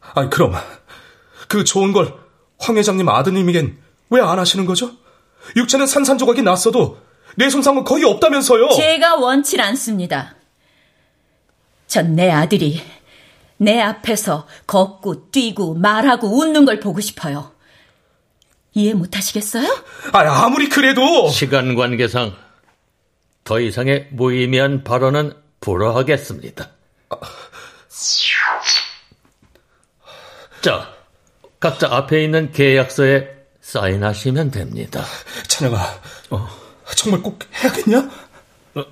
아니, 0.00 0.30
그럼 0.30 0.54
그 1.48 1.64
좋은 1.64 1.92
걸 1.92 2.14
황 2.60 2.76
회장님 2.76 3.08
아드님에겐 3.08 3.78
왜 4.10 4.20
안 4.20 4.38
하시는 4.38 4.66
거죠? 4.66 4.90
육체는 5.56 5.86
산산조각이 5.86 6.42
났어도 6.42 6.98
뇌 7.36 7.48
손상은 7.50 7.84
거의 7.84 8.02
없다면서요. 8.04 8.70
제가 8.70 9.14
원치 9.16 9.60
않습니다. 9.60 10.34
전 11.86 12.16
내 12.16 12.30
아들이 12.30 12.82
내 13.58 13.80
앞에서 13.80 14.46
걷고 14.66 15.30
뛰고 15.30 15.74
말하고 15.74 16.26
웃는 16.38 16.64
걸 16.64 16.80
보고 16.80 17.00
싶어요. 17.00 17.52
이해 18.74 18.92
못 18.94 19.16
하시겠어요? 19.16 19.66
아, 20.12 20.18
아무리 20.44 20.68
그래도 20.68 21.28
시간 21.30 21.74
관계상 21.76 22.34
더 23.44 23.60
이상의 23.60 24.08
무의미한 24.12 24.82
발언은 24.84 25.32
불허하겠습니다. 25.60 26.70
자, 30.60 30.92
각자 31.60 31.88
앞에 31.90 32.22
있는 32.22 32.52
계약서에 32.52 33.28
사인하시면 33.60 34.50
됩니다. 34.50 35.04
찬영아, 35.48 36.00
어, 36.30 36.48
정말 36.94 37.20
꼭 37.22 37.40
해야겠냐? 37.52 37.98
어, 38.74 38.84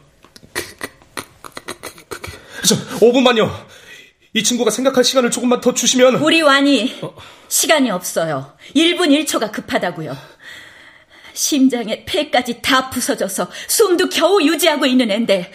그, 0.53 0.77
그, 0.77 2.05
그, 2.09 2.67
저, 2.67 2.75
5분만요. 2.99 3.67
이 4.35 4.43
친구가 4.43 4.71
생각할 4.71 5.05
시간을 5.05 5.31
조금만 5.31 5.61
더 5.61 5.73
주시면. 5.73 6.17
우리 6.17 6.43
완이 6.43 6.99
어. 7.03 7.15
시간이 7.49 7.91
없어요. 7.91 8.53
1분 8.75 9.09
1초가 9.25 9.53
급하다고요. 9.53 10.17
심장에 11.33 12.05
폐까지 12.05 12.61
다 12.63 12.91
부서져서 12.91 13.51
숨도 13.69 14.09
겨우 14.09 14.43
유지하고 14.43 14.87
있는 14.87 15.11
앤데 15.11 15.53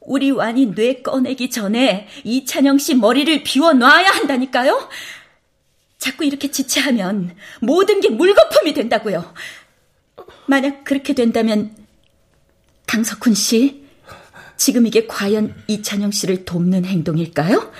우리 0.00 0.30
완이 0.30 0.74
뇌 0.74 1.02
꺼내기 1.02 1.50
전에 1.50 2.08
이찬영 2.24 2.78
씨 2.78 2.94
머리를 2.94 3.42
비워 3.44 3.72
놔야 3.72 4.08
한다니까요? 4.10 4.88
자꾸 6.00 6.24
이렇게 6.24 6.50
지체하면 6.50 7.36
모든 7.60 8.00
게 8.00 8.08
물거품이 8.08 8.72
된다고요. 8.74 9.32
만약 10.46 10.82
그렇게 10.82 11.12
된다면 11.12 11.76
강석훈 12.86 13.34
씨, 13.34 13.84
지금 14.56 14.86
이게 14.86 15.06
과연 15.06 15.54
이찬영 15.68 16.10
씨를 16.10 16.44
돕는 16.44 16.86
행동일까요? 16.86 17.70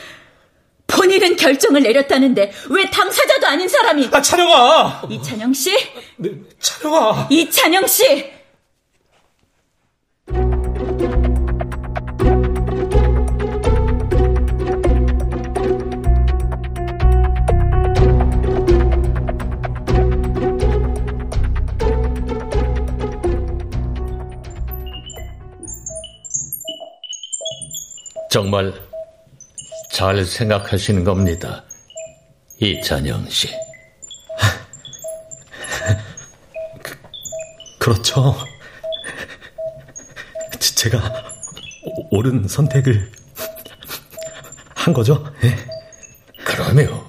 본인은 0.87 1.37
결정을 1.37 1.83
내렸다는데 1.83 2.53
왜 2.68 2.91
당사자도 2.91 3.47
아닌 3.47 3.68
사람이 3.68 4.11
아 4.12 4.21
찬영아 4.21 5.03
이찬영 5.09 5.53
씨? 5.55 5.75
네, 6.16 6.31
찬영아 6.59 7.29
이찬영 7.31 7.87
씨 7.87 8.31
정말 28.31 28.72
잘 29.91 30.24
생각하시는 30.24 31.03
겁니다. 31.03 31.64
이찬영 32.61 33.28
씨. 33.28 33.49
그, 36.81 36.97
그렇죠. 37.78 38.37
제가 40.81 40.99
옳은 42.11 42.49
선택을 42.49 43.11
한 44.76 44.95
거죠? 44.95 45.22
네. 45.43 45.55
그럼요. 46.45 47.05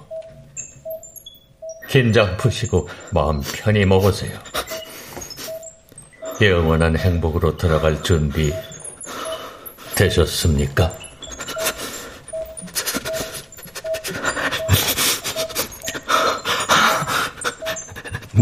긴장 1.88 2.36
푸시고 2.36 2.89
마음 3.11 3.41
편히 3.41 3.86
먹으세요. 3.86 4.38
영원한 6.41 6.97
행복으로 6.97 7.55
돌아갈 7.55 8.03
준비 8.03 8.51
되셨습니까? 9.95 10.91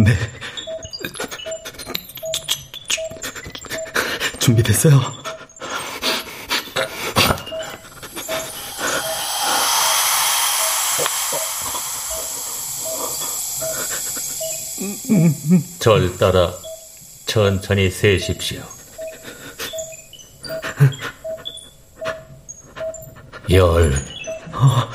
네. 0.03 0.13
준비됐어요. 4.39 4.99
절 15.79 16.17
따라 16.17 16.53
천천히 17.25 17.89
세십시오. 17.89 18.61
열. 23.49 23.93
어, 24.53 24.89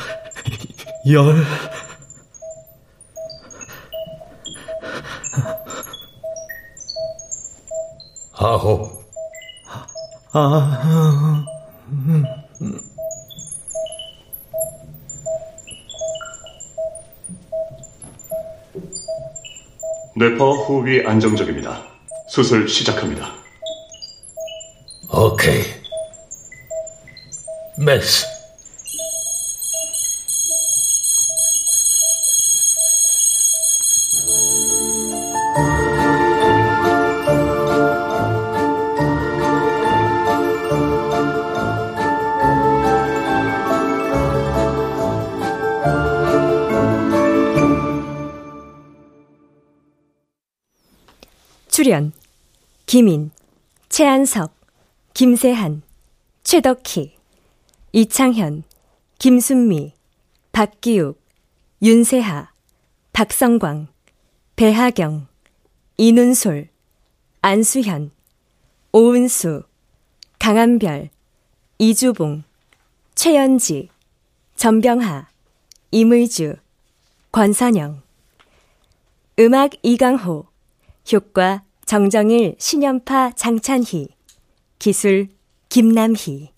열. 1.10 1.44
아홉. 8.36 9.04
아, 10.36 11.44
음, 11.90 12.24
뇌파 20.16 20.44
호흡이 20.44 21.06
안정적입니다. 21.06 21.84
수술 22.28 22.68
시작합니다. 22.68 23.32
오케이. 25.12 25.62
메스. 27.78 28.33
출연 51.84 52.14
김인, 52.86 53.30
최한석, 53.90 54.54
김세한, 55.12 55.82
최덕희, 56.42 57.14
이창현, 57.92 58.62
김순미, 59.18 59.92
박기욱, 60.50 61.20
윤세하, 61.82 62.50
박성광, 63.12 63.88
배하경, 64.56 65.26
이눈솔, 65.98 66.70
안수현, 67.42 68.12
오은수, 68.92 69.64
강한별, 70.38 71.10
이주봉, 71.76 72.44
최연지, 73.14 73.90
전병하, 74.56 75.28
임의주, 75.90 76.56
권선영. 77.30 78.00
음악 79.38 79.72
이강호. 79.82 80.46
효과 81.12 81.62
정정일, 81.86 82.56
신연파, 82.58 83.32
장찬희, 83.36 84.08
기술 84.78 85.28
김남희. 85.68 86.52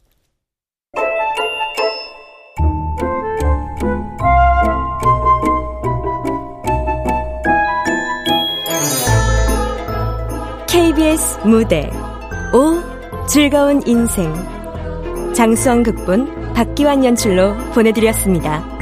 KBS 10.68 11.38
무대 11.44 11.90
오 12.52 13.26
즐거운 13.26 13.82
인생 13.86 14.32
장수원 15.34 15.82
극본 15.82 16.54
박기환 16.54 17.04
연출로 17.04 17.56
보내드렸습니다. 17.74 18.75